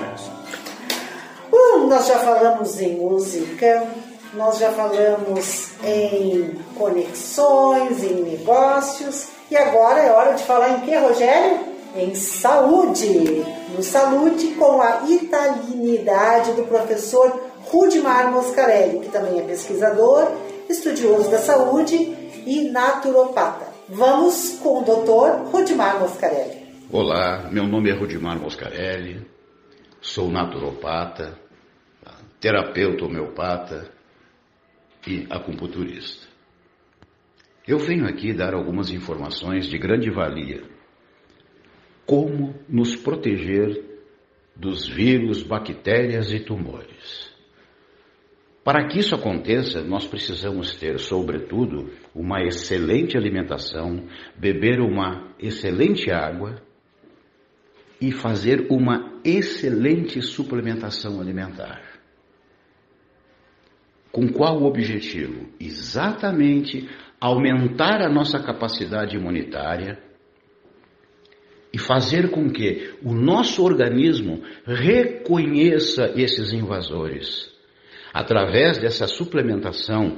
nós 1.88 2.08
já 2.08 2.20
falamos 2.20 2.80
em 2.80 2.96
música, 2.96 3.84
nós 4.34 4.58
já 4.60 4.72
falamos 4.72 5.70
em 5.84 6.56
conexões, 6.76 8.04
em 8.04 8.24
negócios, 8.24 9.28
e 9.50 9.58
agora 9.58 10.00
é 10.02 10.12
hora 10.12 10.34
de 10.34 10.44
falar 10.44 10.70
em 10.70 10.80
que, 10.82 10.96
Rogério? 10.96 11.71
Em 11.96 12.16
saúde. 12.16 13.44
No 13.76 13.84
saúde 13.84 14.48
com 14.56 14.82
a 14.82 15.10
italianidade 15.10 16.54
do 16.54 16.64
professor 16.64 17.52
Rudimar 17.66 18.32
Moscarelli, 18.32 19.00
que 19.00 19.10
também 19.10 19.40
é 19.40 19.44
pesquisador, 19.44 20.32
estudioso 20.70 21.30
da 21.30 21.38
saúde 21.38 21.96
e 22.46 22.70
naturopata. 22.70 23.68
Vamos 23.90 24.58
com 24.62 24.82
o 24.82 24.84
doutor 24.84 25.48
Rudimar 25.52 26.00
Moscarelli. 26.00 26.62
Olá, 26.92 27.50
meu 27.52 27.68
nome 27.68 27.90
é 27.90 27.94
Rudimar 27.94 28.40
Moscarelli, 28.40 29.26
sou 30.02 30.30
naturopata, 30.30 31.38
terapeuta 32.40 33.06
homeopata 33.06 33.90
e 35.08 35.28
acupunturista. 35.30 36.28
Eu 37.68 37.78
venho 37.80 38.08
aqui 38.08 38.34
dar 38.34 38.54
algumas 38.54 38.90
informações 38.90 39.68
de 39.68 39.78
grande 39.78 40.10
valia. 40.10 40.64
Como 42.06 42.56
nos 42.68 42.96
proteger 42.96 43.92
dos 44.56 44.88
vírus, 44.88 45.44
bactérias 45.44 46.32
e 46.32 46.40
tumores. 46.40 47.32
Para 48.64 48.88
que 48.88 49.00
isso 49.00 49.16
aconteça, 49.16 49.82
nós 49.82 50.06
precisamos 50.06 50.76
ter, 50.76 51.00
sobretudo, 51.00 51.90
uma 52.14 52.44
excelente 52.44 53.18
alimentação, 53.18 54.06
beber 54.38 54.80
uma 54.80 55.34
excelente 55.40 56.12
água 56.12 56.62
e 58.00 58.12
fazer 58.12 58.68
uma 58.70 59.20
excelente 59.24 60.22
suplementação 60.22 61.20
alimentar. 61.20 61.82
Com 64.12 64.28
qual 64.28 64.62
objetivo? 64.64 65.48
Exatamente 65.60 66.88
aumentar 67.20 68.02
a 68.02 68.10
nossa 68.10 68.40
capacidade 68.40 69.16
imunitária 69.16 70.11
e 71.74 71.78
fazer 71.78 72.30
com 72.30 72.50
que 72.50 72.92
o 73.04 73.14
nosso 73.14 73.64
organismo 73.64 74.42
reconheça 74.66 76.14
esses 76.16 76.52
invasores 76.52 77.50
através 78.14 78.78
dessa 78.78 79.08
suplementação 79.08 80.18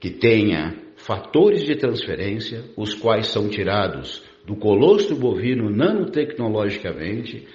que 0.00 0.10
tenha 0.10 0.76
fatores 0.96 1.64
de 1.64 1.76
transferência, 1.76 2.64
os 2.76 2.94
quais 2.94 3.28
são 3.28 3.48
tirados 3.48 4.22
do 4.44 4.56
colostro 4.56 5.16
bovino 5.16 5.70
nanotecnologicamente 5.70 7.46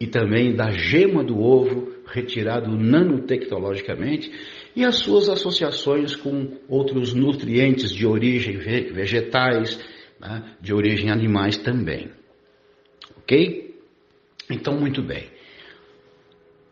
e 0.00 0.06
também 0.06 0.54
da 0.54 0.70
gema 0.70 1.22
do 1.22 1.38
ovo, 1.38 1.92
retirado 2.06 2.70
nanotecnologicamente, 2.70 4.32
e 4.74 4.84
as 4.84 4.96
suas 4.96 5.28
associações 5.28 6.16
com 6.16 6.56
outros 6.68 7.12
nutrientes 7.12 7.90
de 7.90 8.06
origem 8.06 8.56
vegetais, 8.56 9.78
né, 10.18 10.54
de 10.60 10.72
origem 10.72 11.10
animais 11.10 11.58
também. 11.58 12.08
Ok? 13.30 13.76
Então, 14.50 14.74
muito 14.74 15.00
bem. 15.00 15.30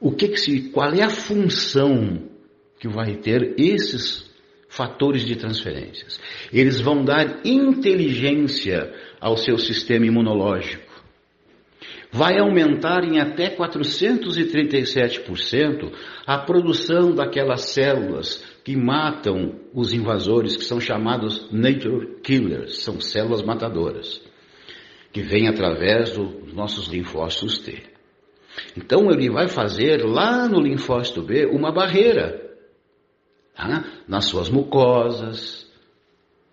O 0.00 0.10
que, 0.10 0.28
que 0.28 0.36
se, 0.36 0.70
qual 0.70 0.92
é 0.92 1.02
a 1.02 1.08
função 1.08 2.28
que 2.80 2.88
vai 2.88 3.14
ter 3.14 3.54
esses 3.56 4.28
fatores 4.68 5.24
de 5.24 5.36
transferências? 5.36 6.20
Eles 6.52 6.80
vão 6.80 7.04
dar 7.04 7.46
inteligência 7.46 8.92
ao 9.20 9.36
seu 9.36 9.56
sistema 9.56 10.06
imunológico 10.06 10.88
vai 12.10 12.38
aumentar 12.38 13.04
em 13.04 13.20
até 13.20 13.54
437% 13.54 15.92
a 16.26 16.38
produção 16.38 17.14
daquelas 17.14 17.72
células 17.72 18.42
que 18.64 18.74
matam 18.74 19.60
os 19.74 19.92
invasores, 19.92 20.56
que 20.56 20.64
são 20.64 20.80
chamados 20.80 21.46
nature 21.52 22.16
killers, 22.22 22.78
são 22.78 22.98
células 22.98 23.42
matadoras, 23.42 24.26
que 25.12 25.22
vêm 25.22 25.48
através 25.48 26.12
dos 26.12 26.52
nossos 26.52 26.88
linfócitos 26.88 27.58
T. 27.58 27.82
Então 28.76 29.10
ele 29.10 29.30
vai 29.30 29.48
fazer 29.48 30.04
lá 30.04 30.48
no 30.48 30.60
linfócito 30.60 31.22
B 31.22 31.46
uma 31.46 31.72
barreira 31.72 32.48
tá? 33.54 33.84
nas 34.06 34.26
suas 34.26 34.48
mucosas, 34.48 35.70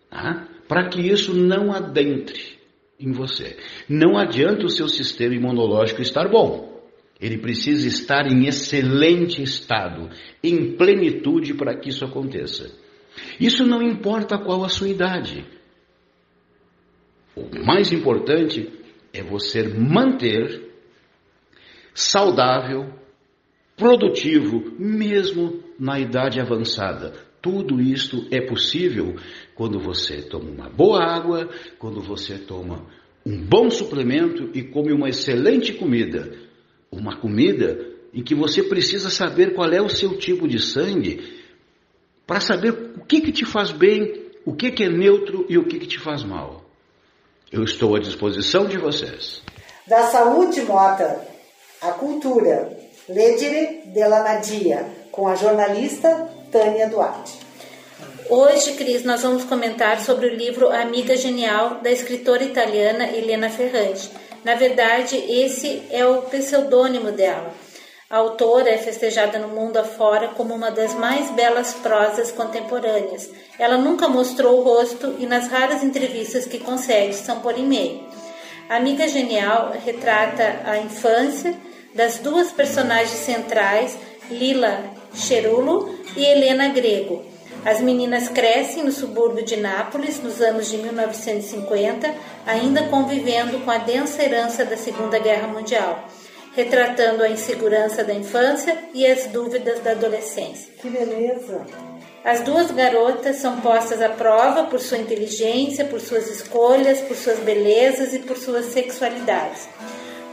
tá? 0.10 0.48
para 0.68 0.90
que 0.90 1.02
isso 1.02 1.34
não 1.34 1.72
adentre 1.72 2.56
em 3.00 3.12
você. 3.12 3.58
Não 3.90 4.18
adianta 4.18 4.66
o 4.66 4.70
seu 4.70 4.88
sistema 4.88 5.36
imunológico 5.36 6.02
estar 6.02 6.30
bom. 6.30 6.74
Ele 7.20 7.38
precisa 7.38 7.88
estar 7.88 8.28
em 8.28 8.46
excelente 8.46 9.42
estado, 9.42 10.10
em 10.44 10.76
plenitude 10.76 11.54
para 11.54 11.78
que 11.78 11.90
isso 11.90 12.04
aconteça. 12.04 12.72
Isso 13.40 13.66
não 13.66 13.82
importa 13.82 14.38
qual 14.38 14.64
a 14.66 14.70
sua 14.70 14.90
idade. 14.90 15.46
O 17.36 17.66
mais 17.66 17.92
importante 17.92 18.72
é 19.14 19.22
você 19.22 19.64
manter 19.64 20.72
saudável, 21.94 22.94
produtivo, 23.76 24.74
mesmo 24.80 25.64
na 25.78 26.00
idade 26.00 26.40
avançada. 26.40 27.14
Tudo 27.42 27.82
isto 27.82 28.26
é 28.32 28.42
possível 28.42 29.16
quando 29.54 29.80
você 29.80 30.22
toma 30.22 30.50
uma 30.50 30.70
boa 30.70 31.04
água, 31.04 31.50
quando 31.78 32.02
você 32.02 32.38
toma 32.38 32.86
um 33.26 33.38
bom 33.38 33.70
suplemento 33.70 34.50
e 34.54 34.64
come 34.64 34.94
uma 34.94 35.10
excelente 35.10 35.74
comida. 35.74 36.38
Uma 36.92 37.18
comida 37.18 37.94
em 38.14 38.24
que 38.24 38.34
você 38.34 38.64
precisa 38.64 39.10
saber 39.10 39.54
qual 39.54 39.70
é 39.70 39.82
o 39.82 39.90
seu 39.90 40.18
tipo 40.18 40.48
de 40.48 40.60
sangue 40.60 41.44
para 42.26 42.40
saber 42.40 42.72
o 42.98 43.06
que, 43.06 43.22
que 43.22 43.32
te 43.32 43.46
faz 43.46 43.72
bem, 43.72 44.24
o 44.46 44.54
que, 44.54 44.72
que 44.72 44.84
é 44.84 44.90
neutro 44.90 45.46
e 45.50 45.58
o 45.58 45.66
que, 45.66 45.80
que 45.80 45.88
te 45.88 46.00
faz 46.00 46.24
mal. 46.24 46.65
Eu 47.52 47.64
estou 47.64 47.96
à 47.96 48.00
disposição 48.00 48.66
de 48.66 48.78
vocês. 48.78 49.42
Da 49.88 50.08
saúde, 50.08 50.62
Mota, 50.62 51.22
a 51.80 51.92
cultura. 51.92 52.76
Legere 53.08 53.84
della 53.86 54.24
Nadia, 54.24 54.84
com 55.12 55.28
a 55.28 55.36
jornalista 55.36 56.28
Tânia 56.52 56.90
Duarte. 56.90 57.40
Hoje, 58.28 58.74
Cris, 58.74 59.04
nós 59.04 59.22
vamos 59.22 59.44
comentar 59.44 60.02
sobre 60.02 60.26
o 60.26 60.36
livro 60.36 60.70
Amiga 60.70 61.16
Genial, 61.16 61.82
da 61.84 61.92
escritora 61.92 62.44
italiana 62.44 63.08
Helena 63.16 63.48
Ferrante. 63.48 64.10
Na 64.44 64.56
verdade, 64.56 65.16
esse 65.16 65.84
é 65.92 66.04
o 66.04 66.24
pseudônimo 66.24 67.12
dela. 67.12 67.54
A 68.08 68.18
autora 68.18 68.70
é 68.70 68.78
festejada 68.78 69.40
no 69.40 69.48
mundo 69.48 69.78
afora 69.78 70.28
como 70.28 70.54
uma 70.54 70.70
das 70.70 70.94
mais 70.94 71.32
belas 71.32 71.74
prosas 71.74 72.32
contemporâneas. 72.32 73.32
Ela 73.58 73.80
nunca 73.80 74.08
mostrou 74.08 74.60
o 74.60 74.64
rosto 74.64 75.16
e 75.18 75.26
nas 75.26 75.48
raras 75.48 75.84
entrevistas 75.84 76.46
que 76.46 76.60
concede 76.60 77.16
são 77.16 77.40
por 77.40 77.58
e-mail. 77.58 78.04
A 78.70 78.76
Amiga 78.76 79.08
Genial 79.08 79.74
retrata 79.84 80.62
a 80.66 80.78
infância 80.78 81.56
das 81.96 82.20
duas 82.20 82.52
personagens 82.52 83.10
centrais, 83.10 83.98
Lila 84.30 84.84
Cherulo 85.16 85.98
e 86.16 86.24
Helena 86.24 86.68
Grego. 86.68 87.24
As 87.66 87.82
meninas 87.82 88.30
crescem 88.30 88.84
no 88.84 88.92
subúrbio 88.92 89.44
de 89.44 89.58
Nápoles 89.58 90.22
nos 90.22 90.40
anos 90.42 90.70
de 90.70 90.78
1950, 90.78 92.14
ainda 92.46 92.84
convivendo 92.84 93.62
com 93.62 93.72
a 93.72 93.80
densa 93.80 94.22
herança 94.22 94.64
da 94.64 94.78
Segunda 94.78 95.18
Guerra 95.18 95.48
Mundial, 95.48 96.08
retratando 96.56 97.24
a 97.24 97.30
insegurança 97.30 98.04
da 98.04 98.14
infância 98.14 98.78
e 98.94 99.06
as 99.06 99.28
dúvidas 99.28 99.82
da 99.82 99.92
adolescência. 99.92 100.74
Que 100.82 100.90
beleza! 100.90 101.66
As 102.24 102.42
duas 102.42 102.72
garotas 102.72 103.36
são 103.36 103.62
postas 103.62 104.02
à 104.02 104.10
prova 104.10 104.64
por 104.64 104.80
sua 104.80 104.98
inteligência, 104.98 105.86
por 105.86 106.02
suas 106.02 106.28
escolhas, 106.28 107.00
por 107.02 107.16
suas 107.16 107.38
belezas 107.40 108.14
e 108.14 108.20
por 108.20 108.36
suas 108.36 108.66
sexualidades. 108.68 109.68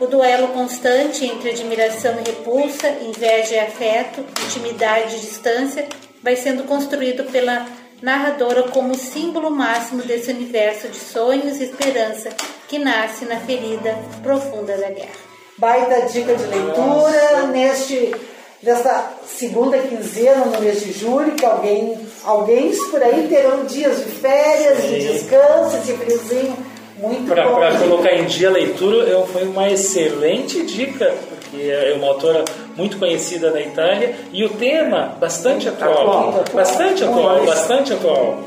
O 0.01 0.07
duelo 0.07 0.49
constante 0.49 1.27
entre 1.27 1.51
admiração 1.51 2.15
e 2.19 2.31
repulsa, 2.31 2.89
inveja 3.03 3.57
e 3.57 3.61
afeto, 3.61 4.25
intimidade 4.47 5.17
e 5.17 5.21
distância 5.21 5.87
vai 6.23 6.35
sendo 6.35 6.65
construído 6.65 7.25
pela 7.31 7.67
narradora 8.01 8.65
como 8.65 8.95
símbolo 8.95 9.51
máximo 9.51 10.03
desse 10.03 10.31
universo 10.31 10.89
de 10.89 10.99
sonhos 10.99 11.61
e 11.61 11.65
esperança 11.65 12.31
que 12.69 12.79
nasce 12.79 13.27
na 13.27 13.39
ferida 13.41 13.97
profunda 14.23 14.77
da 14.77 14.89
guerra. 14.89 15.32
Baita 15.59 16.07
dica 16.07 16.35
de 16.35 16.45
leitura 16.45 17.47
neste 17.53 18.15
nesta 18.63 19.11
segunda 19.27 19.77
quinzena 19.79 20.45
no 20.45 20.61
mês 20.61 20.81
de 20.81 20.93
julho, 20.93 21.33
que 21.33 21.45
alguém, 21.45 21.99
alguém 22.25 22.71
por 22.91 23.03
aí 23.03 23.27
terão 23.29 23.65
dias 23.65 23.97
de 23.99 24.05
férias, 24.05 24.79
Sim. 24.79 24.89
de 24.99 25.13
descanso, 25.13 25.79
de 25.85 25.93
friozinho. 25.95 26.57
Muito 26.97 27.27
Para 27.35 27.49
bom. 27.49 27.79
colocar 27.81 28.13
em 28.15 28.25
dia 28.27 28.49
a 28.49 28.53
leitura, 28.53 28.99
eu- 29.09 29.27
foi 29.27 29.43
uma 29.43 29.69
excelente 29.69 30.63
dica, 30.65 31.13
porque 31.29 31.61
é 31.61 31.93
uma 31.97 32.07
autora 32.07 32.45
muito 32.77 32.97
conhecida 32.99 33.51
na 33.51 33.61
Itália 33.61 34.15
e 34.33 34.45
o 34.45 34.51
tema 34.51 35.17
bastante 35.19 35.69
atual. 35.69 35.91
Atual. 36.29 36.45
Bastante 36.55 37.03
atual, 37.03 37.31
Muito. 37.39 37.47
bastante 37.47 37.93
atual. 37.93 38.39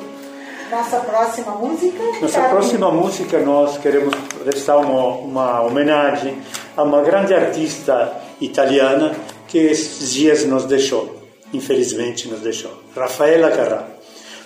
Nossa 0.72 0.98
próxima 1.02 1.52
música. 1.56 2.02
Nossa 2.22 2.42
próxima 2.44 2.90
música 2.92 3.40
nós 3.40 3.78
queremos 3.80 4.16
prestar 4.44 4.78
uma, 4.78 5.08
uma 5.18 5.62
homenagem 5.64 6.38
a 6.76 6.84
uma 6.84 7.02
grande 7.02 7.34
artista 7.34 8.22
italiana 8.42 9.16
que 9.48 9.58
esses 9.58 10.14
dias 10.14 10.46
nos 10.46 10.66
deixou, 10.66 11.24
infelizmente 11.54 12.28
nos 12.28 12.42
deixou, 12.42 12.72
Rafaela 12.96 13.52
Carrà. 13.52 13.88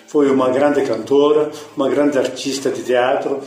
Foi 0.07 0.29
uma 0.29 0.49
grande 0.49 0.81
cantora, 0.81 1.51
uma 1.77 1.87
grande 1.87 2.17
artista 2.17 2.71
de 2.71 2.81
teatro. 2.81 3.39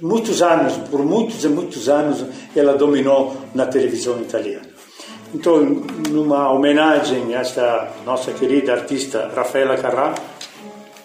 Muitos 0.00 0.42
anos, 0.42 0.74
por 0.90 1.02
muitos 1.02 1.44
e 1.44 1.48
muitos 1.48 1.88
anos, 1.88 2.24
ela 2.54 2.74
dominou 2.74 3.36
na 3.54 3.66
televisão 3.66 4.20
italiana. 4.20 4.68
Então, 5.34 5.60
numa 6.10 6.52
homenagem 6.52 7.34
a 7.34 7.40
esta 7.40 7.90
nossa 8.04 8.32
querida 8.32 8.72
artista 8.72 9.30
Raffaella 9.34 9.76
Carrà, 9.76 10.12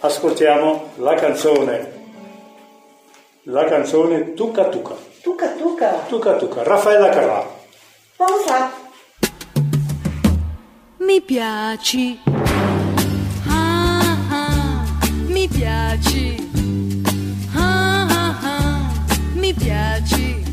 ascoltiamo 0.02 0.94
la 0.98 1.16
canzone 1.16 1.96
la 3.50 3.64
canzone 3.66 4.34
Tuca 4.34 4.66
Tuca 4.66 4.96
Tuca 5.28 5.50
Tuca. 5.60 5.90
Tuca 6.08 6.38
Tuca 6.38 6.64
Raffaella 6.64 7.10
Carrà 7.10 7.44
lá. 8.48 8.72
Mi 11.00 11.20
piaci. 11.20 12.18
Ah, 13.46 14.18
ah, 14.30 14.86
mi 15.28 15.50
piaci. 15.50 16.50
Ah, 17.54 18.08
ah, 18.10 18.40
ah, 18.42 18.92
mi 19.34 19.54
piaci. 19.54 20.44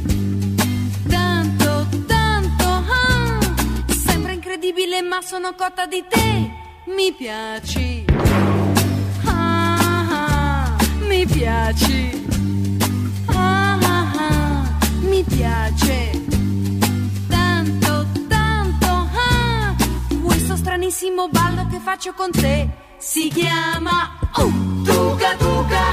Tanto, 1.08 1.86
tanto, 2.08 2.64
ah. 2.66 3.38
Sembra 3.94 4.32
incredibile, 4.32 5.02
ma 5.02 5.22
sono 5.22 5.54
cotta 5.54 5.86
di 5.86 6.04
te. 6.08 6.50
Mi 6.86 7.12
piaci. 7.12 8.04
Ah, 9.24 9.78
ah, 10.10 10.76
mi 11.06 11.24
piaci. 11.26 12.23
Ah, 15.14 15.16
ah, 15.16 15.22
ah, 15.22 15.22
mi 15.22 15.22
piace. 15.22 16.10
Tanto, 17.28 18.06
tanto, 18.28 18.86
ah, 18.86 19.74
questo 20.24 20.56
stranissimo 20.56 21.28
ballo 21.28 21.68
che 21.70 21.78
faccio 21.78 22.12
con 22.14 22.32
te 22.32 22.68
si 22.98 23.28
chiama 23.28 24.18
oh, 24.34 24.50
Tuca 24.82 25.36
Tuca 25.36 25.90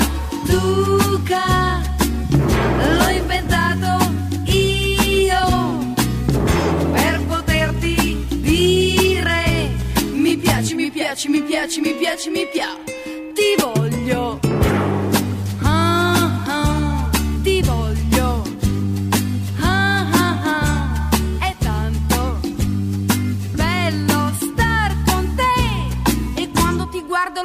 Tuca. 0.47 1.81
L'ho 2.97 3.09
inventato 3.09 4.11
io 4.45 5.93
per 6.93 7.23
poterti 7.27 8.25
dire 8.29 9.41
piaci, 10.89 11.29
mi 11.29 11.91
piaci, 11.91 12.29
mi 12.29 12.47
piaci. 12.47 12.83
Ti 13.33 13.55
voglio. 13.59 14.80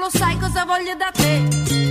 Lo 0.06 0.18
sai 0.18 0.38
cosa 0.38 0.64
voglio 0.64 0.94
da 0.94 1.10
te. 1.12 1.85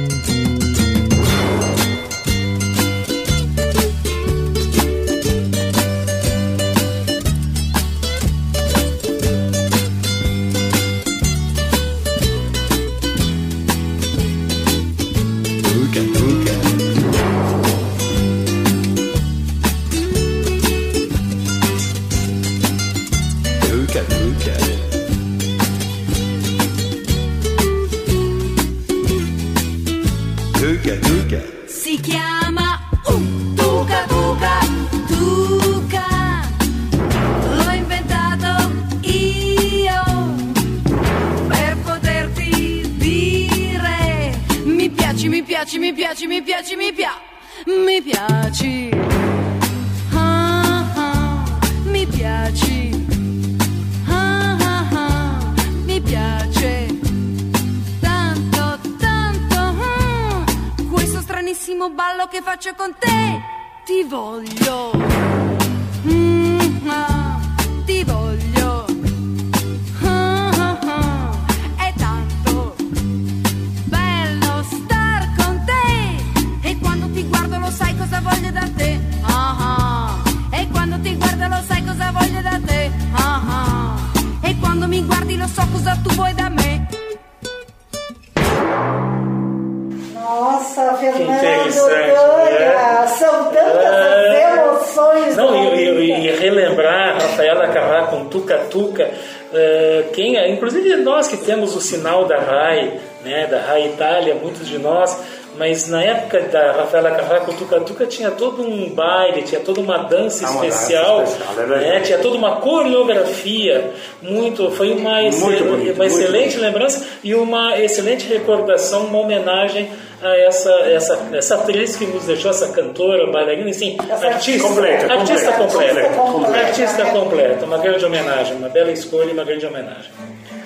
Sinal 101.85 102.25
da 102.25 102.37
RAI, 102.39 102.99
né, 103.23 103.47
da 103.47 103.59
RAI 103.61 103.87
Itália, 103.87 104.35
muitos 104.35 104.67
de 104.67 104.77
nós, 104.77 105.17
mas 105.57 105.87
na 105.87 106.03
época 106.03 106.41
da 106.41 106.73
Rafaela 106.73 107.11
Carrá 107.11 107.39
com 107.39 107.53
Tuca 107.53 107.79
Tuca 107.79 108.05
tinha 108.05 108.29
todo 108.29 108.61
um 108.61 108.89
baile, 108.89 109.41
tinha 109.43 109.61
toda 109.61 109.79
uma 109.79 109.99
dança 109.99 110.45
Ah, 110.45 110.51
uma 110.51 110.61
dança 110.63 110.75
especial, 110.75 111.23
especial, 111.23 111.73
é 111.75 111.77
né, 111.93 111.99
tinha 112.01 112.17
toda 112.17 112.35
uma 112.35 112.57
coreografia, 112.57 113.91
muito, 114.21 114.69
foi 114.71 114.91
uma, 114.91 115.23
excel- 115.23 115.47
Muito 115.47 115.63
bonito, 115.63 115.93
uma 115.95 116.03
muito 116.05 116.19
excelente 116.19 116.57
lembrança 116.57 117.05
e 117.23 117.33
uma 117.35 117.77
excelente 117.79 118.27
recordação, 118.27 119.05
uma 119.05 119.19
homenagem 119.19 119.89
a 120.21 120.35
essa, 120.37 120.71
essa, 120.89 121.19
essa 121.33 121.55
atriz 121.55 121.95
que 121.95 122.05
nos 122.05 122.25
deixou, 122.25 122.49
essa 122.51 122.67
cantora, 122.69 123.29
bailarina, 123.31 123.69
enfim, 123.69 123.97
Essa 124.09 124.27
artista, 124.27 124.67
completa, 124.67 125.13
artista 125.13 125.51
completa, 125.53 125.87
completa, 125.87 126.09
completa, 126.09 126.31
completa. 126.31 126.67
artista 126.67 127.05
completa, 127.05 127.65
uma 127.65 127.77
grande 127.77 128.05
homenagem, 128.05 128.55
uma 128.57 128.69
bela 128.69 128.91
escolha 128.91 129.29
e 129.29 129.33
uma 129.33 129.43
grande 129.43 129.65
homenagem. 129.65 130.11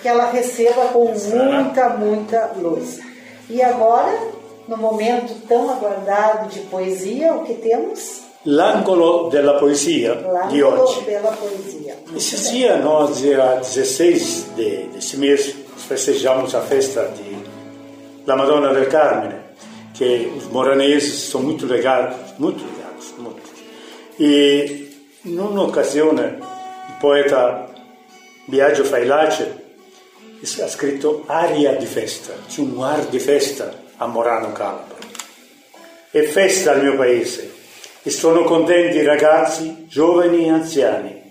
Que 0.02 0.08
ela 0.08 0.32
receba 0.32 0.86
com 0.88 1.06
muita, 1.14 1.90
muita 1.90 2.52
luz. 2.58 3.00
E 3.50 3.62
agora, 3.62 4.18
no 4.68 4.78
momento 4.78 5.34
tão 5.48 5.70
aguardado 5.70 6.50
de 6.50 6.60
poesia, 6.62 7.34
o 7.34 7.44
que 7.44 7.56
temos? 7.56 8.22
L'angolo 8.46 9.30
della 9.30 9.60
poesia 9.60 10.14
L'angolo 10.16 10.84
oggi. 10.84 11.02
della 11.02 11.32
poesia. 11.32 11.96
Esses 12.16 12.52
dias, 12.52 12.82
nós, 12.82 13.18
dia 13.18 13.56
16 13.62 14.56
de, 14.56 14.84
desse 14.94 15.18
mês, 15.18 15.54
festejamos 15.76 16.56
a 16.56 16.62
festa 16.62 17.08
de 17.10 17.38
da 18.26 18.36
Madonna 18.36 18.74
del 18.74 18.88
Carmine, 18.88 19.36
que 19.94 20.32
os 20.38 20.46
moraneses 20.52 21.30
são 21.30 21.42
muito 21.42 21.66
ligados, 21.66 22.16
muito 22.38 22.64
ligados, 22.64 23.14
muito. 23.18 23.42
E, 24.20 24.88
numa 25.26 25.64
ocasione, 25.64 26.22
il 26.90 26.96
poeta 27.02 27.66
Biagio 28.48 28.86
Failace 28.86 29.46
ha 30.62 30.68
scritto 30.70 31.24
Aria 31.26 31.74
di 31.74 31.86
festa, 31.86 32.34
un 32.58 32.82
ar 32.82 33.08
di 33.08 33.20
festa 33.20 33.84
a 33.98 34.08
Morano 34.08 34.54
Calabro. 34.54 34.96
È 36.10 36.22
festa 36.22 36.72
al 36.72 36.82
mio 36.82 36.96
paese 36.96 37.52
e 38.02 38.10
sono 38.10 38.44
contenti 38.44 38.98
i 38.98 39.04
ragazzi, 39.04 39.86
giovani 39.88 40.46
e 40.46 40.50
anziani. 40.50 41.22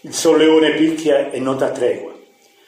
Il 0.00 0.12
solleone 0.12 0.72
picchia 0.72 1.30
e 1.30 1.38
non 1.38 1.58
dà 1.58 1.70
tregua. 1.70 2.12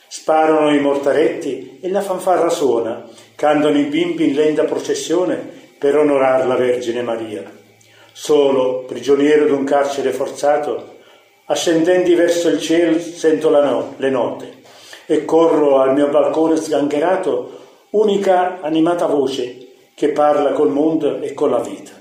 Sparano 0.07 0.73
i 0.73 0.79
mortaretti 0.79 1.81
e 1.83 1.91
la 1.91 2.01
fanfarra 2.01 2.49
suona, 2.49 3.05
cantano 3.35 3.77
i 3.77 3.85
bimbi 3.85 4.29
in 4.29 4.35
lenta 4.35 4.64
processione 4.64 5.35
per 5.79 5.97
onorare 5.97 6.47
la 6.47 6.55
Vergine 6.55 7.03
Maria. 7.03 7.43
Solo, 8.12 8.85
prigioniero 8.85 9.47
d'un 9.47 9.64
carcere 9.64 10.12
forzato, 10.12 10.99
ascendenti 11.47 12.14
verso 12.14 12.49
il 12.49 12.61
cielo 12.61 13.01
sento 13.01 13.51
no- 13.51 13.95
le 13.97 14.11
note 14.11 14.57
e 15.07 15.24
corro 15.24 15.78
al 15.78 15.94
mio 15.94 16.09
balcone 16.09 16.57
sgangherato, 16.57 17.61
unica 17.90 18.61
animata 18.61 19.07
voce 19.07 19.68
che 19.94 20.09
parla 20.11 20.52
col 20.52 20.70
mondo 20.70 21.20
e 21.20 21.32
con 21.32 21.50
la 21.50 21.61
vita. 21.61 21.92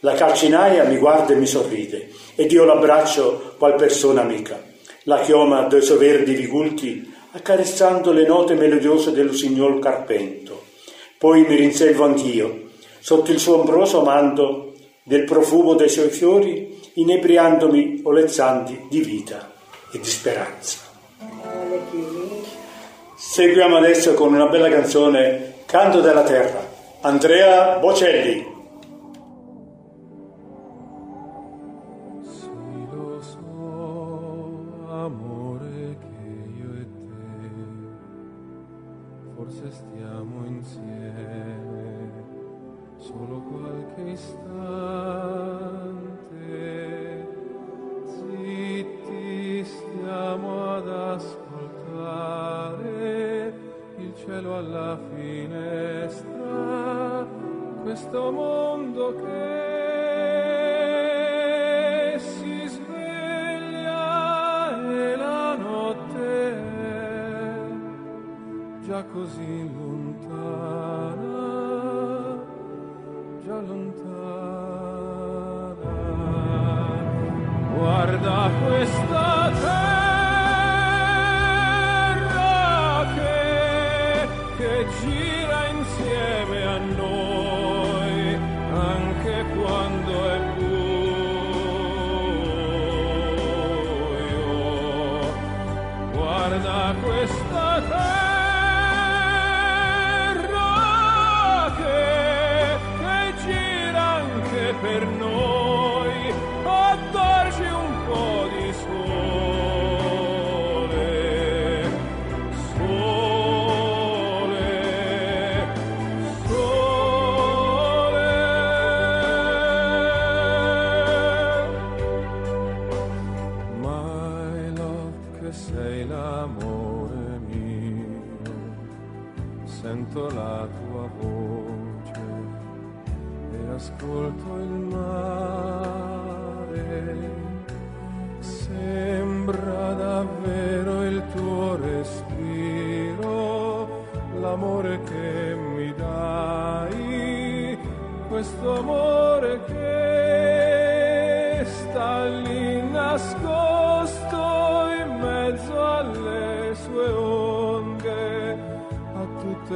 La 0.00 0.14
calcinaia 0.14 0.84
mi 0.84 0.96
guarda 0.98 1.32
e 1.32 1.36
mi 1.36 1.46
sorride 1.46 2.10
ed 2.34 2.50
io 2.52 2.64
l'abbraccio 2.64 3.54
qual 3.58 3.74
persona 3.74 4.20
amica. 4.20 4.62
La 5.04 5.20
chioma 5.20 5.62
dei 5.62 5.82
suoi 5.82 5.98
verdi 5.98 6.34
vigulti 6.34 7.12
accarezzando 7.32 8.12
le 8.12 8.26
note 8.26 8.54
melodiose 8.54 9.12
dello 9.12 9.32
signor 9.32 9.78
Carpento. 9.78 10.64
Poi 11.18 11.42
mi 11.46 11.56
rinselvo 11.56 12.04
anch'io, 12.04 12.70
sotto 13.00 13.32
il 13.32 13.38
suo 13.38 13.60
ombroso 13.60 14.02
manto, 14.02 14.72
del 15.02 15.24
profumo 15.24 15.74
dei 15.74 15.88
suoi 15.88 16.10
fiori, 16.10 16.78
inebriandomi 16.94 18.00
olezzanti 18.04 18.86
di 18.88 19.00
vita 19.00 19.52
e 19.92 19.98
di 19.98 20.08
speranza. 20.08 20.78
Olha 23.32 23.46
que 23.46 23.52
lindo. 23.52 23.62
Seguiamo 23.62 23.76
adesso 23.76 24.14
con 24.14 24.34
una 24.34 24.46
bella 24.46 24.68
canzone, 24.68 25.54
Canto 25.66 26.00
della 26.00 26.22
Terra, 26.22 26.60
Andrea 27.00 27.78
Bocelli. 27.78 28.46
Sì, 32.22 32.50
lo 32.90 33.22
so, 33.22 34.86
amore, 34.90 35.96
che 35.98 36.60
io 36.60 36.72
e 36.74 36.84
te 36.84 37.50
forse 39.34 39.70
stiamo 39.70 40.46
insieme 40.46 42.10
solo 42.98 43.42
qualche 43.48 44.10
istante. 44.10 45.41
così 69.10 69.70
lontana, 69.74 71.22
già 73.44 73.60
lontana. 73.60 74.20
Guarda 77.74 78.50
questa 78.64 79.50
terra 79.60 80.66
che, 83.14 84.28
che 84.56 84.86
gira 85.00 85.60
insieme 85.68 86.64
a 86.64 86.78
noi, 86.78 88.38
anche 88.72 89.44
quando 89.56 90.12
è 90.28 90.38
buio. 90.56 90.82
Guarda 96.12 96.94
questa 97.02 97.80
terra. 97.88 98.21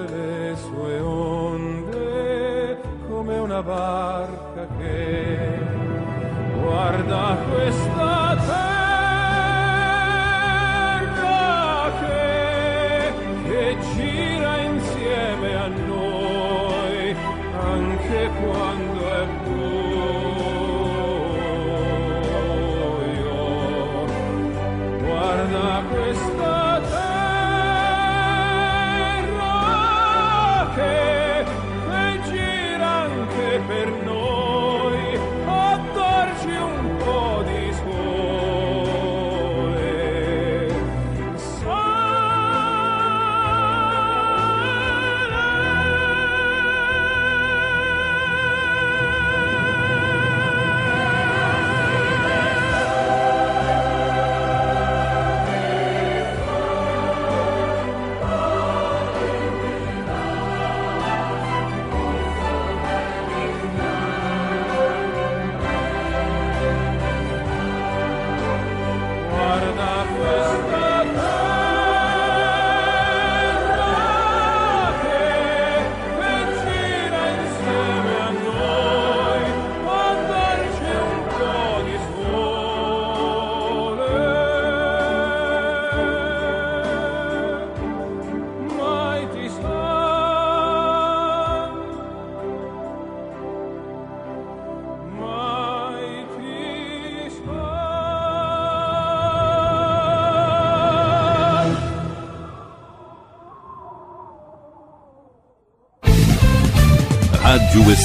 Le 0.08 0.56
sue 0.56 1.00
onde, 1.00 2.78
come 3.08 3.38
una 3.38 3.62
barca 3.62 4.66
che 4.78 5.58
guarda 6.60 7.36
questa 7.50 8.25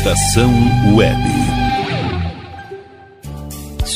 Estação 0.02 0.52
Web. 0.96 1.41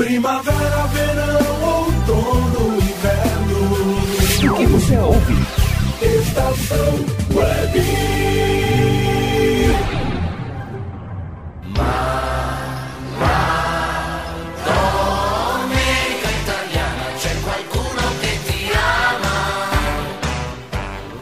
Primavera, 0.00 0.86
verão, 0.94 1.84
outono, 1.84 2.76
inverno. 2.76 4.50
O 4.50 4.56
que 4.56 4.64
você 4.64 4.96
ouve? 4.96 5.34
Estação 6.00 6.94
Web. 7.36 7.84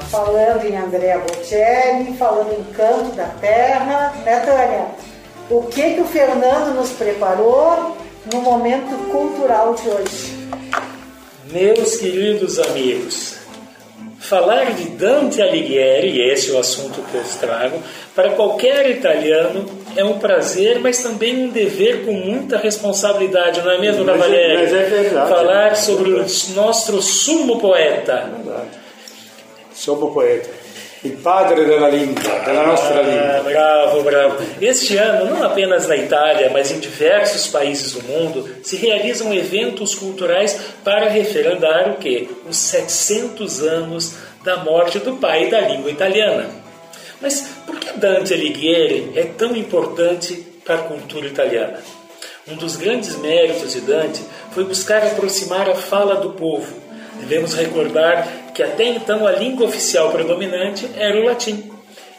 Falando 0.08 0.64
em 0.64 0.76
Andrea 0.76 1.18
Bocelli, 1.18 2.16
falando 2.16 2.52
em 2.52 2.62
Canto 2.74 3.16
da 3.16 3.26
Terra, 3.40 4.12
né, 4.24 4.38
Tânia? 4.38 4.86
O 5.50 5.64
que, 5.64 5.94
que 5.94 6.00
o 6.00 6.04
Fernando 6.04 6.76
nos 6.76 6.90
preparou 6.90 8.07
no 8.32 8.40
momento 8.40 9.10
cultural 9.10 9.74
de 9.74 9.88
hoje? 9.88 10.38
Meus 11.50 11.96
queridos 11.96 12.58
amigos, 12.58 13.36
falar 14.20 14.72
de 14.74 14.84
Dante 14.90 15.40
Alighieri, 15.40 16.20
esse 16.30 16.50
é 16.50 16.54
o 16.54 16.58
assunto 16.58 17.00
que 17.10 17.14
eu 17.16 17.24
trago, 17.40 17.82
para 18.14 18.30
qualquer 18.32 18.90
italiano 18.90 19.64
é 19.96 20.04
um 20.04 20.18
prazer, 20.18 20.78
mas 20.80 21.02
também 21.02 21.44
um 21.46 21.48
dever 21.48 22.04
com 22.04 22.12
muita 22.12 22.58
responsabilidade, 22.58 23.62
não 23.62 23.70
é 23.70 23.78
mesmo, 23.78 24.04
Mas 24.04 24.14
é- 24.16 24.18
Cavalieri? 24.18 24.56
mas 24.62 24.74
é 24.74 24.82
verdade. 24.84 25.30
Falar 25.30 25.76
sobre 25.76 26.10
o 26.12 26.26
nosso 26.54 27.00
sumo 27.00 27.58
poeta. 27.58 28.30
Sommo 29.72 30.12
poeta, 30.12 30.50
il 31.04 31.12
padre 31.12 31.64
della 31.64 31.88
lingua, 31.88 32.38
della 32.44 32.66
nostra 32.66 33.00
Ah, 33.00 33.02
lingua. 33.02 33.50
bravo, 33.50 34.02
bravo. 34.02 34.36
Este 34.60 34.96
ano, 34.96 35.30
não 35.30 35.42
apenas 35.44 35.86
na 35.86 35.96
Itália, 35.96 36.50
mas 36.52 36.70
em 36.70 36.78
diversos 36.80 37.46
países 37.48 37.92
do 37.92 38.02
mundo, 38.04 38.48
se 38.62 38.76
realizam 38.76 39.32
eventos 39.32 39.94
culturais 39.94 40.58
para 40.82 41.08
referendar 41.08 41.90
o 41.90 41.96
quê? 41.96 42.28
Os 42.48 42.56
700 42.56 43.62
anos 43.62 44.14
da 44.44 44.56
morte 44.58 44.98
do 44.98 45.14
pai 45.16 45.48
da 45.48 45.60
língua 45.60 45.90
italiana. 45.90 46.46
Mas 47.20 47.42
por 47.66 47.78
que 47.78 47.92
Dante 47.98 48.32
Alighieri 48.34 49.12
é 49.16 49.24
tão 49.24 49.54
importante 49.56 50.34
para 50.64 50.76
a 50.76 50.82
cultura 50.82 51.26
italiana? 51.26 51.78
Um 52.46 52.54
dos 52.56 52.76
grandes 52.76 53.16
méritos 53.16 53.72
de 53.72 53.80
Dante 53.82 54.22
foi 54.52 54.64
buscar 54.64 55.02
aproximar 55.02 55.68
a 55.68 55.74
fala 55.74 56.16
do 56.16 56.30
povo. 56.30 56.87
Devemos 57.20 57.54
recordar 57.54 58.26
que 58.54 58.62
até 58.62 58.84
então 58.88 59.26
a 59.26 59.32
língua 59.32 59.66
oficial 59.66 60.10
predominante 60.10 60.88
era 60.96 61.18
o 61.18 61.24
latim 61.24 61.70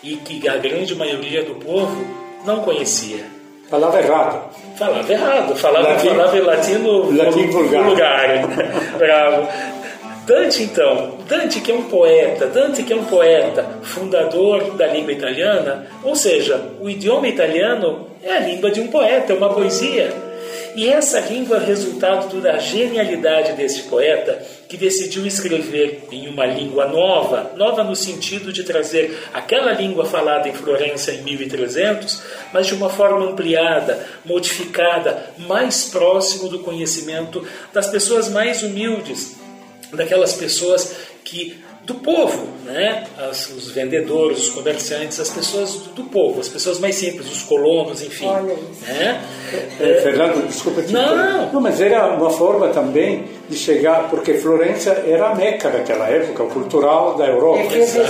e 0.04 0.16
que 0.18 0.48
a 0.48 0.58
grande 0.58 0.96
maioria 0.96 1.44
do 1.44 1.56
povo 1.56 2.06
não 2.46 2.62
conhecia. 2.62 3.24
Falava 3.70 4.00
errado. 4.00 4.50
Falava 4.78 5.12
errado, 5.12 5.56
falava, 5.56 5.90
Latim- 5.90 6.08
falava 6.10 6.38
em 6.38 6.42
latim 6.42 6.74
no, 6.76 7.12
latim 7.16 7.48
vulgar. 7.50 7.84
no 7.84 7.90
lugar. 7.90 8.28
Bravo. 8.98 9.48
Dante, 10.26 10.64
então, 10.64 11.18
Dante 11.28 11.60
que 11.60 11.72
é 11.72 11.76
um 11.76 11.84
poeta, 11.84 12.46
Dante 12.48 12.84
que 12.84 12.94
é 12.94 12.96
um 12.96 13.04
poeta, 13.06 13.66
fundador 13.82 14.76
da 14.76 14.86
língua 14.88 15.12
italiana, 15.12 15.88
ou 16.04 16.16
seja, 16.16 16.62
o 16.80 16.88
idioma 16.90 17.28
italiano 17.28 18.08
é 18.24 18.38
a 18.38 18.40
língua 18.40 18.70
de 18.72 18.80
um 18.80 18.88
poeta, 18.88 19.34
é 19.34 19.36
uma 19.36 19.50
poesia. 19.54 20.14
E 20.76 20.88
essa 20.88 21.20
língua 21.20 21.58
é 21.58 21.66
resultado 21.66 22.40
da 22.40 22.58
genialidade 22.58 23.54
desse 23.54 23.84
poeta 23.84 24.42
que 24.68 24.78
decidiu 24.78 25.26
escrever 25.26 26.04
em 26.12 26.28
uma 26.28 26.46
língua 26.46 26.88
nova, 26.88 27.52
nova 27.56 27.84
no 27.84 27.96
sentido 27.96 28.54
de 28.54 28.64
trazer 28.64 29.18
aquela 29.34 29.74
língua 29.74 30.06
falada 30.06 30.48
em 30.48 30.54
Florença 30.54 31.12
em 31.12 31.24
1300, 31.24 32.22
mas 32.54 32.68
de 32.68 32.76
uma 32.76 32.90
forma 32.90 33.26
ampliada, 33.32 34.06
modificada, 34.24 35.32
mais 35.40 35.86
próximo 35.86 36.50
do 36.50 36.60
conhecimento 36.60 37.46
das 37.74 37.88
pessoas 37.88 38.30
mais 38.30 38.62
humildes, 38.62 39.36
daquelas 39.92 40.34
pessoas 40.34 40.96
que 41.24 41.58
do 41.86 41.96
povo, 41.96 42.48
né? 42.66 43.04
As- 43.18 43.50
os 43.50 43.72
vendedores, 43.72 44.40
os 44.44 44.50
comerciantes, 44.50 45.20
as 45.20 45.30
pessoas 45.30 45.72
do, 45.74 45.90
do 45.96 46.04
povo, 46.04 46.40
as 46.40 46.48
pessoas 46.48 46.80
mais 46.80 46.96
simples, 46.96 47.32
os 47.32 47.42
colonos, 47.44 48.02
enfim. 48.04 48.28
Olha 48.28 48.54
isso. 48.54 48.86
Né? 48.88 49.22
Eh, 49.80 50.00
Fernando, 50.04 50.48
desculpa 50.48 50.84
te 50.84 50.94
Não. 50.94 51.02
interromper. 51.02 51.54
Não, 51.54 51.62
mas 51.62 51.82
era 51.82 52.08
uma 52.16 52.30
forma 52.30 52.68
também 52.70 53.26
de 53.50 53.58
chegar, 53.58 54.08
porque 54.10 54.36
Florença 54.36 54.92
era 55.08 55.30
a 55.32 55.36
meca 55.36 55.70
daquela 55.70 56.08
época, 56.08 56.44
cultural 56.46 57.16
da 57.16 57.26
Europa. 57.26 57.62
Efervescência 57.62 58.04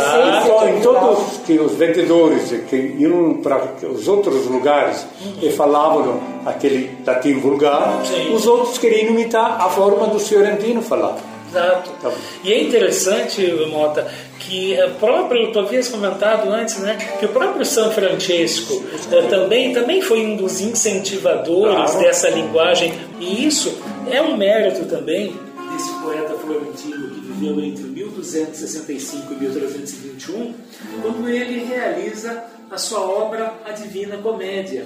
Então, 0.43 0.69
em 0.69 0.81
todos 0.81 1.37
que 1.45 1.53
os 1.57 1.73
vendedores 1.75 2.51
que 2.69 2.75
iam 2.99 3.35
para 3.41 3.61
os 3.89 4.07
outros 4.09 4.45
lugares 4.47 5.05
e 5.41 5.49
falavam 5.51 6.19
aquele 6.45 6.97
latim 7.05 7.35
vulgar, 7.39 8.01
Sim. 8.05 8.33
os 8.33 8.45
outros 8.45 8.77
queriam 8.77 9.11
imitar 9.11 9.61
a 9.61 9.69
forma 9.69 10.07
do 10.07 10.19
fiorentino 10.19 10.81
falar. 10.81 11.17
Exato. 11.49 11.89
Tá. 12.01 12.11
E 12.43 12.53
é 12.53 12.63
interessante, 12.63 13.41
Mota, 13.69 14.09
que 14.39 14.77
o 14.81 14.91
próprio, 14.91 15.51
tu 15.51 15.59
havias 15.59 15.87
comentado 15.87 16.49
antes, 16.49 16.77
né, 16.79 16.97
que 17.19 17.25
o 17.25 17.29
próprio 17.29 17.65
São 17.65 17.91
Francesco 17.91 18.83
eh, 19.11 19.21
também, 19.23 19.73
também 19.73 20.01
foi 20.01 20.25
um 20.25 20.35
dos 20.35 20.61
incentivadores 20.61 21.91
Claro. 21.91 21.99
dessa 21.99 22.29
linguagem. 22.29 22.93
E 23.19 23.45
isso 23.45 23.77
é 24.09 24.21
um 24.21 24.37
mérito 24.37 24.85
também 24.85 25.35
desse 25.73 25.91
poeta 26.01 26.33
florentino 26.35 27.09
que 27.09 27.19
viveu 27.21 27.59
entre 27.63 27.83
1265 27.83 29.33
e 29.33 29.35
1321, 29.37 30.53
quando 31.01 31.29
ele 31.29 31.65
realiza 31.65 32.43
a 32.71 32.77
sua 32.77 33.01
obra 33.01 33.53
A 33.65 33.71
Divina 33.71 34.17
Comédia. 34.17 34.85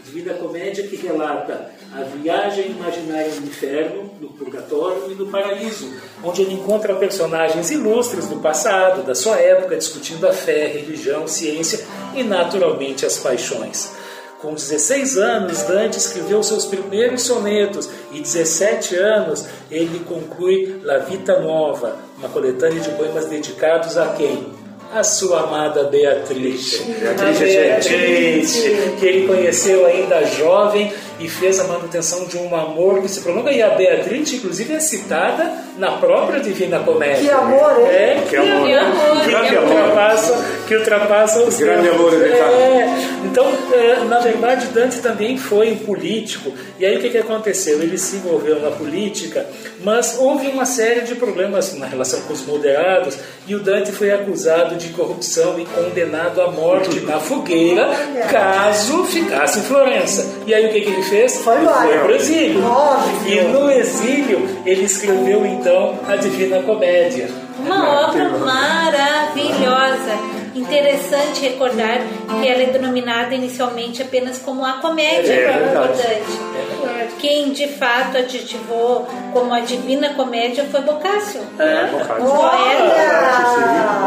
A 0.00 0.04
Divina 0.04 0.34
Comédia 0.34 0.86
que 0.86 0.96
relata 0.96 1.70
a 1.94 2.02
viagem 2.02 2.72
imaginária 2.72 3.32
no 3.36 3.46
inferno, 3.46 4.10
no 4.20 4.28
purgatório 4.30 5.12
e 5.12 5.14
no 5.14 5.26
paraíso, 5.28 5.94
onde 6.24 6.42
ele 6.42 6.54
encontra 6.54 6.94
personagens 6.96 7.70
ilustres 7.70 8.26
do 8.26 8.36
passado, 8.36 9.04
da 9.04 9.14
sua 9.14 9.36
época, 9.36 9.76
discutindo 9.76 10.26
a 10.26 10.32
fé, 10.32 10.66
religião, 10.66 11.28
ciência 11.28 11.86
e, 12.14 12.24
naturalmente, 12.24 13.06
as 13.06 13.18
paixões. 13.18 13.92
Com 14.40 14.54
16 14.54 15.16
anos, 15.16 15.62
Dante 15.62 15.96
escreveu 15.96 16.42
seus 16.42 16.66
primeiros 16.66 17.22
sonetos 17.22 17.88
e 18.12 18.20
17 18.20 18.96
anos 18.96 19.46
ele 19.70 20.00
conclui 20.00 20.80
La 20.82 20.98
Vita 20.98 21.40
Nova, 21.40 21.96
uma 22.18 22.28
coletânea 22.28 22.80
de 22.80 22.90
poemas 22.90 23.26
dedicados 23.26 23.96
a 23.96 24.08
quem? 24.08 24.46
A 24.92 25.02
sua 25.02 25.44
amada 25.44 25.84
Beatriz. 25.84 26.78
Beatriz 26.78 27.40
é 27.40 27.62
Beatriz, 27.68 28.52
que 29.00 29.06
ele 29.06 29.26
conheceu 29.26 29.86
ainda 29.86 30.22
jovem 30.24 30.92
e 31.20 31.28
fez 31.28 31.60
a 31.60 31.64
manutenção 31.64 32.26
de 32.26 32.36
um 32.36 32.54
amor 32.56 33.00
que 33.00 33.08
se 33.08 33.20
prolonga. 33.20 33.52
E 33.52 33.62
a 33.62 33.70
Beatriz, 33.70 34.32
inclusive, 34.32 34.74
é 34.74 34.80
citada 34.80 35.52
na 35.78 35.92
própria 35.92 36.40
Divina 36.40 36.80
Comédia. 36.80 37.16
Que 37.24 37.30
amor, 37.30 37.80
hein? 37.80 37.86
É, 37.90 38.22
Que 38.28 38.36
amor. 38.36 38.66
Que, 38.66 38.74
amor, 38.74 39.20
Que 39.24 39.30
grande 39.30 39.48
que 39.48 39.56
amor. 39.56 39.70
ultrapassa, 39.72 40.44
que 40.66 40.76
ultrapassa 40.76 41.42
os 41.42 41.56
Grande 41.56 41.88
tempos. 41.88 42.00
amor 42.00 42.10
Carlos. 42.12 42.58
É, 42.58 42.94
então, 43.24 43.52
é, 43.72 44.04
na 44.04 44.18
verdade, 44.18 44.66
Dante 44.66 44.98
também 45.00 45.36
foi 45.38 45.72
um 45.72 45.76
político. 45.78 46.52
E 46.78 46.86
aí 46.86 46.96
o 46.96 47.00
que, 47.00 47.10
que 47.10 47.18
aconteceu? 47.18 47.80
Ele 47.82 47.96
se 47.98 48.16
envolveu 48.16 48.60
na 48.60 48.70
política, 48.70 49.46
mas 49.82 50.16
houve 50.18 50.48
uma 50.48 50.64
série 50.66 51.02
de 51.02 51.14
problemas 51.14 51.74
na 51.78 51.86
relação 51.86 52.20
com 52.22 52.32
os 52.32 52.44
moderados 52.46 53.16
e 53.46 53.54
o 53.54 53.60
Dante 53.60 53.92
foi 53.92 54.10
acusado 54.12 54.76
de 54.76 54.88
corrupção 54.90 55.58
e 55.58 55.64
condenado 55.66 56.40
à 56.40 56.50
morte 56.50 57.00
na 57.00 57.18
fogueira 57.20 57.88
caso 58.30 59.04
ficasse 59.04 59.58
em 59.60 59.62
Florença. 59.62 60.26
E 60.46 60.54
aí 60.54 60.66
o 60.66 60.72
que, 60.72 60.80
que 60.80 60.90
ele 60.90 61.02
fez? 61.04 61.38
Foi 61.38 61.60
embora. 61.60 61.86
Foi 61.86 61.98
para 61.98 62.12
o 62.12 62.14
exílio. 62.14 62.64
Óbvio. 62.64 63.32
E 63.32 63.40
no 63.48 63.70
exílio 63.70 64.48
ele 64.66 64.84
escreveu 64.84 65.46
então 65.46 65.98
a 66.06 66.16
Divina 66.16 66.62
Comédia. 66.62 67.28
Uma 67.58 68.08
obra 68.08 68.28
maravilhosa. 68.30 70.18
Interessante 70.54 71.40
recordar 71.40 71.98
que 72.40 72.48
ela 72.48 72.62
é 72.62 72.66
denominada 72.66 73.34
inicialmente 73.34 74.02
apenas 74.02 74.38
como 74.38 74.64
a 74.64 74.74
comédia 74.74 75.32
É 75.32 75.58
verdade. 75.58 75.98
Dante. 75.98 76.93
Quem 77.18 77.52
de 77.52 77.68
fato 77.68 78.18
adjetivou 78.18 79.06
como 79.32 79.52
a 79.52 79.60
Divina 79.60 80.14
Comédia 80.14 80.64
foi 80.70 80.80
Boccaccio. 80.82 81.40
É, 81.58 81.88
Olha! 82.20 83.34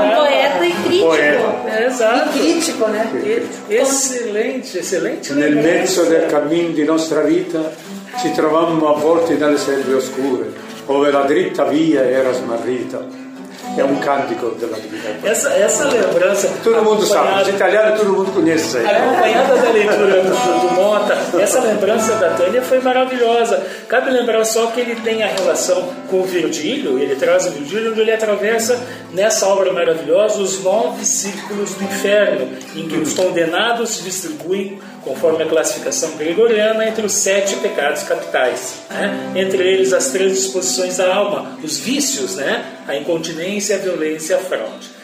Um 0.03 0.15
poeta 0.15 0.65
e 0.65 0.73
crítico. 0.83 1.67
É, 1.67 1.85
exato. 1.85 2.37
E 2.37 2.39
crítico, 2.39 2.87
né? 2.87 3.05
Excelente, 3.69 4.77
excelente. 4.77 5.33
Nel 5.33 5.55
mezzo 5.55 6.03
del 6.05 6.27
cammin 6.27 6.73
di 6.73 6.83
nostra 6.83 7.21
vita 7.21 7.71
ci 8.19 8.31
trovammo 8.31 8.93
avvolti 8.93 9.37
dalle 9.37 9.57
selve 9.57 9.93
oscure, 9.93 10.51
ove 10.85 11.11
la 11.11 11.21
dritta 11.21 11.65
via 11.65 12.03
era 12.03 12.31
smarrita. 12.33 13.26
È 13.78 13.84
un 13.84 13.99
cantico 13.99 14.49
della 14.59 14.78
divinità. 14.78 15.28
Essa, 15.28 15.53
essa 15.53 15.86
lembrança. 15.86 16.49
Todo 16.63 16.84
mundo 16.84 17.05
sabe, 17.05 17.41
os 17.41 17.47
italianos 17.47 17.99
todo 17.99 18.11
mundo 18.13 18.32
conhece 18.32 18.65
isso 18.65 18.78
aí. 18.78 18.86
Acompanhada 18.86 19.55
da 19.55 19.69
leitura 19.69 20.21
do, 20.23 20.67
do 20.67 20.73
Mota, 20.73 21.17
essa 21.39 21.59
lembrança 21.61 22.15
da 22.15 22.32
Tânia 22.32 22.61
foi 22.61 22.80
maravilhosa. 22.80 23.61
Cabe 23.88 24.09
lembrar 24.09 24.43
só 24.45 24.67
que 24.67 24.82
ele 24.82 24.95
tem 24.95 25.23
a 25.23 25.28
relação 25.28 25.93
com 26.09 26.21
o 26.21 26.23
Virgílio, 26.23 26.97
ele 26.97 27.15
traz 27.15 27.45
o 27.45 27.51
Virgílio, 27.51 27.91
onde 27.91 28.01
ele 28.01 28.11
atravessa 28.11 28.80
nessa 29.11 29.47
obra 29.47 29.71
maravilhosa 29.71 30.39
os 30.39 30.63
nove 30.63 31.05
círculos 31.05 31.73
do 31.75 31.84
inferno, 31.84 32.49
em 32.75 32.88
que 32.88 32.97
os 32.97 33.13
condenados 33.13 33.91
se 33.91 34.03
distribuem, 34.03 34.80
conforme 35.07 35.43
a 35.43 35.47
classificação 35.47 36.17
gregoriana, 36.17 36.85
entre 36.85 37.05
os 37.05 37.13
sete 37.13 37.55
pecados 37.57 38.03
capitais. 38.03 38.81
né? 38.89 39.31
Entre 39.35 39.63
eles, 39.65 39.93
as 39.93 40.11
três 40.11 40.33
disposições 40.33 40.97
da 40.97 41.15
alma, 41.15 41.57
os 41.63 41.77
vícios, 41.79 42.35
né? 42.35 42.83
a 42.85 42.95
incontinência, 42.95 43.77
a 43.77 43.79
violência 43.79 44.33
e 44.33 44.35
a 44.35 44.39
fraude. 44.39 44.97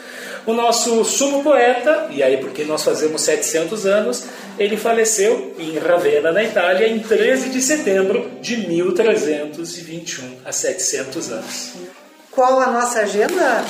O 0.46 0.52
nosso 0.52 1.02
sumo 1.06 1.42
poeta, 1.42 2.08
e 2.10 2.22
aí 2.22 2.36
porque 2.36 2.64
nós 2.64 2.84
fazemos 2.84 3.22
700 3.22 3.86
anos, 3.86 4.24
ele 4.58 4.76
faleceu 4.76 5.54
em 5.58 5.78
Ravenna, 5.78 6.32
na 6.32 6.44
Itália, 6.44 6.86
em 6.86 6.98
13 6.98 7.48
de 7.48 7.62
setembro 7.62 8.30
de 8.42 8.58
1321, 8.58 10.36
há 10.44 10.52
700 10.52 11.32
anos. 11.32 11.72
Qual 12.30 12.60
a 12.60 12.66
nossa 12.66 13.00
agenda? 13.00 13.64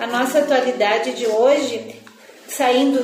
A 0.00 0.06
nossa 0.08 0.40
atualidade 0.40 1.12
de 1.12 1.26
hoje, 1.26 1.94
saindo 2.48 2.98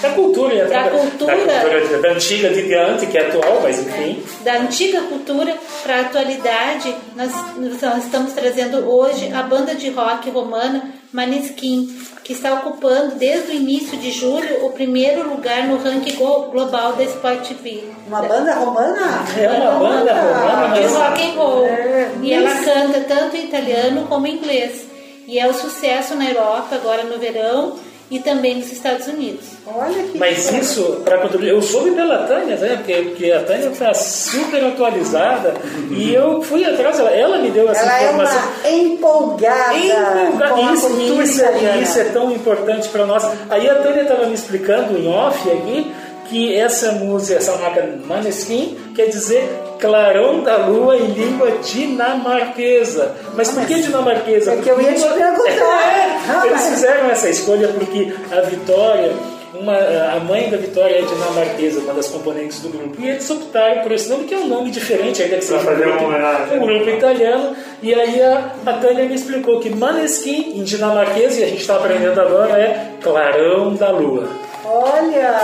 Da 0.00 0.10
cultura, 0.10 0.66
Da 0.66 0.82
da, 0.84 0.90
cultura. 0.90 1.36
da 1.44 1.60
cultura 1.60 1.98
da 2.02 2.08
antiga 2.12 2.50
de 2.50 2.62
diante, 2.62 3.06
que 3.06 3.18
é 3.18 3.26
atual, 3.28 3.60
mas 3.62 3.78
enfim. 3.80 4.22
da 4.44 4.54
antiga 4.58 5.00
cultura 5.02 5.56
para 5.82 5.96
a 5.96 6.00
atualidade, 6.02 6.94
nós, 7.16 7.32
nós 7.56 8.04
estamos 8.04 8.32
trazendo 8.32 8.88
hoje 8.88 9.32
a 9.32 9.42
banda 9.42 9.74
de 9.74 9.90
rock 9.90 10.30
romana 10.30 10.92
Maneskin, 11.12 11.88
que 12.22 12.32
está 12.32 12.54
ocupando 12.54 13.16
desde 13.16 13.50
o 13.52 13.54
início 13.54 13.96
de 13.98 14.10
julho 14.10 14.66
o 14.66 14.70
primeiro 14.70 15.28
lugar 15.28 15.66
no 15.66 15.78
ranking 15.78 16.16
global 16.16 16.92
da 16.92 17.02
Sport 17.04 17.48
TV. 17.48 17.84
Uma 18.06 18.22
banda 18.22 18.54
romana? 18.54 19.24
É 19.36 19.48
uma 19.48 19.78
banda 19.78 20.12
romana, 20.12 20.80
de 20.80 20.86
rock 20.86 21.22
and 21.22 21.32
roll. 21.40 21.66
É, 21.66 22.10
e 22.22 22.32
ela 22.32 22.50
canta 22.62 23.00
tanto 23.00 23.36
em 23.36 23.44
italiano 23.46 24.06
como 24.06 24.26
em 24.26 24.34
inglês. 24.36 24.86
E 25.26 25.38
é 25.38 25.46
o 25.46 25.54
sucesso 25.54 26.14
na 26.14 26.26
Europa 26.26 26.74
agora 26.74 27.02
no 27.04 27.18
verão 27.18 27.76
e 28.10 28.18
também 28.20 28.56
nos 28.56 28.72
Estados 28.72 29.06
Unidos. 29.06 29.44
Olha 29.66 30.02
que 30.04 30.16
Mas 30.18 30.50
isso, 30.52 31.02
para 31.04 31.18
contribuir, 31.18 31.50
eu 31.50 31.60
soube 31.60 31.90
pela 31.90 32.18
Tânia, 32.26 32.56
né? 32.56 32.76
Porque, 32.76 32.94
porque 33.02 33.32
a 33.32 33.42
Tânia 33.42 33.68
está 33.68 33.92
super 33.92 34.64
atualizada 34.64 35.54
e 35.90 36.14
eu 36.14 36.40
fui 36.42 36.64
atrás, 36.64 36.98
ela, 36.98 37.10
ela 37.10 37.38
me 37.38 37.50
deu 37.50 37.68
essa 37.68 37.82
Ela 37.82 37.98
é 38.00 38.04
informação. 38.04 38.42
uma 38.64 38.70
empolgada, 38.70 39.74
Empolga- 39.76 40.48
com 40.48 40.66
a 40.66 40.72
Isso, 40.72 41.00
isso, 41.22 41.42
é- 41.44 41.78
isso 41.82 41.98
é 41.98 42.04
tão 42.04 42.30
importante 42.32 42.88
para 42.88 43.04
nós. 43.06 43.24
Aí 43.50 43.68
a 43.68 43.74
Tânia 43.76 44.02
estava 44.02 44.26
me 44.26 44.34
explicando 44.34 44.98
em 44.98 45.06
off 45.08 45.50
aqui 45.50 45.92
que 46.28 46.54
essa 46.54 46.92
música, 46.92 47.38
essa 47.38 47.56
marca 47.56 47.86
Maneskin, 48.06 48.76
quer 48.94 49.06
dizer 49.06 49.48
clarão 49.78 50.42
da 50.42 50.56
lua 50.56 50.96
em 50.96 51.06
língua 51.06 51.50
dinamarquesa. 51.62 53.14
Mas 53.34 53.50
por 53.50 53.64
que 53.66 53.74
dinamarquesa? 53.82 54.52
é 54.52 54.56
que 54.56 54.68
eu 54.68 54.80
ia 54.80 54.92
te 54.92 55.02
Porque- 55.02 55.18
perguntar. 55.18 55.48
É, 56.28 56.30
Ah, 56.30 56.42
eles 56.46 56.52
mas- 56.60 56.68
fizeram 56.68 57.10
essa 57.10 57.28
escolha 57.30 57.68
porque 57.68 58.12
a 58.30 58.40
Vitória, 58.42 59.12
uma, 59.54 59.74
a 59.76 60.20
mãe 60.20 60.50
da 60.50 60.56
Vitória 60.58 60.98
é 60.98 61.02
dinamarquesa, 61.02 61.80
uma 61.80 61.94
das 61.94 62.08
componentes 62.08 62.60
do 62.60 62.68
grupo, 62.68 63.00
e 63.00 63.08
eles 63.08 63.28
optaram 63.30 63.82
por 63.82 63.90
esse 63.92 64.10
nome, 64.10 64.24
que 64.24 64.34
é 64.34 64.36
um 64.38 64.46
nome 64.46 64.70
diferente, 64.70 65.22
ainda 65.22 65.36
que 65.36 65.44
seja 65.44 65.58
um 65.58 65.64
fazer 65.64 65.84
grupo, 65.84 66.04
uma 66.04 66.08
homenagem. 66.08 66.58
um 66.58 66.66
grupo 66.66 66.90
italiano. 66.90 67.56
E 67.82 67.94
aí 67.94 68.20
a, 68.22 68.52
a 68.66 68.72
Tânia 68.74 69.04
me 69.06 69.14
explicou 69.14 69.58
que 69.60 69.70
Maneskin, 69.70 70.52
em 70.58 70.62
dinamarquês, 70.64 71.38
e 71.38 71.44
a 71.44 71.46
gente 71.46 71.62
está 71.62 71.76
aprendendo 71.76 72.20
agora, 72.20 72.58
é 72.58 72.90
clarão 73.00 73.74
da 73.74 73.90
lua. 73.90 74.28
Olha! 74.64 75.34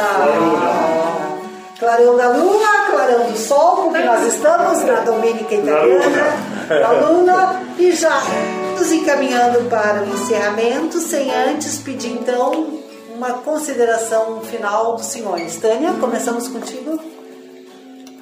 Clarão 1.79 2.17
da 2.17 2.29
lua, 2.29 2.67
clarão 2.95 3.31
do 3.31 3.37
sol, 3.37 3.77
porque 3.77 3.99
nós 3.99 4.35
estamos 4.35 4.85
na 4.85 5.01
Domênica 5.01 5.55
Italiana, 5.55 6.69
da 6.69 6.91
Luna, 6.93 7.63
e 7.79 7.93
já 7.93 8.23
nos 8.79 8.93
encaminhando 8.93 9.69
para 9.69 10.03
o 10.03 10.09
encerramento, 10.15 10.99
sem 10.99 11.31
antes 11.35 11.79
pedir 11.79 12.13
então 12.13 12.81
uma 13.15 13.35
consideração 13.35 14.41
final 14.43 14.95
dos 14.97 15.07
senhores. 15.07 15.57
Tânia, 15.57 15.93
começamos 15.95 16.49
contigo. 16.49 17.01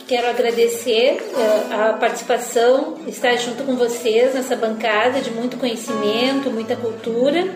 Quero 0.07 0.29
agradecer 0.29 1.23
eh, 1.37 1.75
a 1.75 1.93
participação, 1.95 2.97
estar 3.07 3.35
junto 3.37 3.65
com 3.65 3.77
vocês 3.77 4.35
nessa 4.35 4.55
bancada 4.57 5.21
de 5.21 5.31
muito 5.31 5.57
conhecimento, 5.57 6.51
muita 6.51 6.77
cultura 6.77 7.55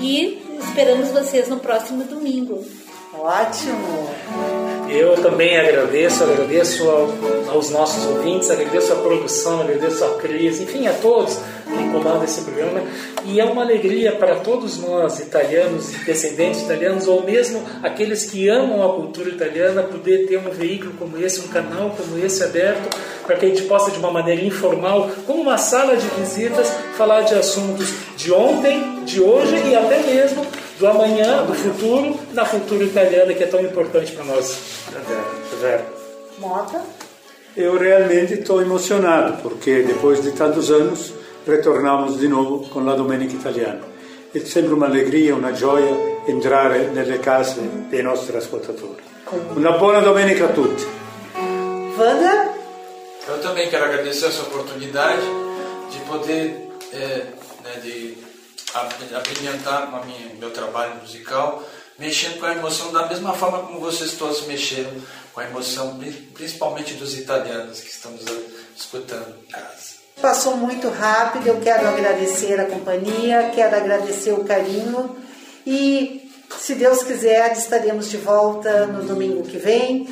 e 0.00 0.42
esperamos 0.58 1.10
vocês 1.10 1.48
no 1.48 1.58
próximo 1.58 2.04
domingo. 2.04 2.64
Ótimo! 3.24 4.10
Eu 4.90 5.14
também 5.22 5.56
agradeço, 5.56 6.24
agradeço 6.24 6.90
ao- 6.90 7.08
aos 7.54 7.70
nossos 7.70 8.04
ouvintes, 8.04 8.50
agradeço 8.50 8.92
a 8.92 8.96
produção, 8.96 9.60
agradeço 9.60 10.04
a 10.04 10.08
Cris, 10.16 10.60
enfim, 10.60 10.88
a 10.88 10.92
todos 10.94 11.34
que 11.64 11.92
comandam 11.92 12.24
esse 12.24 12.40
programa. 12.42 12.82
E 13.24 13.38
é 13.40 13.44
uma 13.44 13.62
alegria 13.62 14.10
para 14.10 14.34
todos 14.40 14.78
nós, 14.78 15.20
italianos 15.20 15.86
descendentes 16.04 16.62
italianos, 16.62 17.06
ou 17.06 17.22
mesmo 17.22 17.62
aqueles 17.80 18.24
que 18.24 18.48
amam 18.48 18.82
a 18.84 18.92
cultura 18.96 19.28
italiana, 19.30 19.84
poder 19.84 20.26
ter 20.26 20.38
um 20.38 20.50
veículo 20.50 20.92
como 20.98 21.16
esse, 21.16 21.40
um 21.42 21.48
canal 21.48 21.94
como 21.96 22.18
esse 22.22 22.42
aberto, 22.42 22.90
para 23.24 23.36
que 23.36 23.46
a 23.46 23.48
gente 23.48 23.62
possa, 23.62 23.92
de 23.92 23.98
uma 23.98 24.10
maneira 24.10 24.42
informal, 24.44 25.08
como 25.28 25.42
uma 25.42 25.58
sala 25.58 25.96
de 25.96 26.06
visitas, 26.20 26.70
falar 26.98 27.20
de 27.22 27.34
assuntos 27.34 27.88
de 28.16 28.32
ontem, 28.32 29.04
de 29.04 29.20
hoje 29.22 29.54
e 29.70 29.76
até 29.76 30.00
mesmo 30.00 30.44
do 30.82 30.88
amanhã, 30.88 31.44
do 31.44 31.54
futuro, 31.54 32.18
na 32.32 32.44
cultura 32.44 32.82
italiana 32.82 33.32
que 33.32 33.44
é 33.44 33.46
tão 33.46 33.60
importante 33.60 34.10
para 34.10 34.24
nós. 34.24 34.58
Mota? 36.38 36.82
Eu 37.56 37.78
realmente 37.78 38.34
estou 38.34 38.60
emocionado 38.60 39.40
porque 39.42 39.82
depois 39.82 40.20
de 40.20 40.32
tantos 40.32 40.72
anos 40.72 41.14
retornamos 41.46 42.18
de 42.18 42.26
novo 42.26 42.68
com 42.68 42.80
la 42.80 42.96
Domenica 42.96 43.34
Italiana. 43.34 43.80
É 44.34 44.40
sempre 44.40 44.74
uma 44.74 44.86
alegria, 44.86 45.36
uma 45.36 45.52
gioia 45.52 45.94
entrare 46.26 46.88
nelle 46.88 47.18
case 47.18 47.60
dei 47.88 48.02
nostri 48.02 48.36
ascoltatori. 48.36 49.02
Una 49.54 49.78
buona 49.78 50.00
domenica 50.00 50.46
a 50.46 50.48
tutti. 50.48 50.84
Wanda? 51.96 52.54
Eu 53.28 53.40
também 53.40 53.68
quero 53.70 53.84
agradecer 53.84 54.26
essa 54.26 54.42
oportunidade 54.42 55.22
de 55.90 55.98
poder 56.08 56.68
é, 56.92 57.22
né, 57.62 57.80
de 57.82 58.31
abrilhantar 58.74 59.90
meu 60.38 60.50
trabalho 60.50 60.96
musical, 60.96 61.62
mexendo 61.98 62.38
com 62.40 62.46
a 62.46 62.52
emoção 62.52 62.92
da 62.92 63.06
mesma 63.06 63.32
forma 63.34 63.60
como 63.60 63.80
vocês 63.80 64.12
todos 64.12 64.46
mexeram 64.46 64.90
com 65.32 65.40
a 65.40 65.44
emoção, 65.44 65.96
pri- 65.98 66.12
principalmente 66.34 66.94
dos 66.94 67.16
italianos 67.16 67.80
que 67.80 67.90
estão 67.90 68.10
nos 68.12 68.24
escutando 68.76 69.34
em 69.42 69.50
casa. 69.50 69.92
Passou 70.20 70.56
muito 70.56 70.88
rápido, 70.88 71.46
eu 71.46 71.60
quero 71.60 71.88
agradecer 71.88 72.60
a 72.60 72.66
companhia, 72.66 73.50
quero 73.54 73.74
agradecer 73.76 74.32
o 74.32 74.44
carinho 74.44 75.16
e, 75.66 76.30
se 76.58 76.74
Deus 76.74 77.02
quiser, 77.02 77.52
estaremos 77.52 78.10
de 78.10 78.18
volta 78.18 78.86
no 78.86 79.04
domingo 79.04 79.42
que 79.42 79.56
vem. 79.56 80.06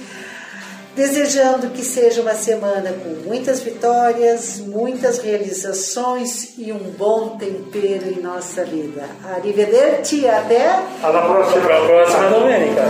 Desejando 0.95 1.71
que 1.71 1.85
seja 1.85 2.21
uma 2.21 2.35
semana 2.35 2.93
com 2.93 3.29
muitas 3.29 3.61
vitórias, 3.61 4.59
muitas 4.59 5.19
realizações 5.19 6.59
e 6.59 6.73
um 6.73 6.79
bom 6.79 7.37
tempero 7.39 8.09
em 8.09 8.21
nossa 8.21 8.65
vida. 8.65 9.05
Arrivederci, 9.37 10.29
até 10.29 10.83
Alla 11.03 11.23
prossima. 11.23 11.65
Alla 11.65 11.87
prossima 11.87 12.29
domenica. 12.29 12.83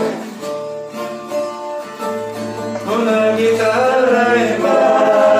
Una 2.92 3.38
in 3.38 4.60
mano, 4.60 5.39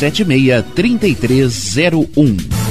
3276 0.01 0.63
3301. 0.75 2.70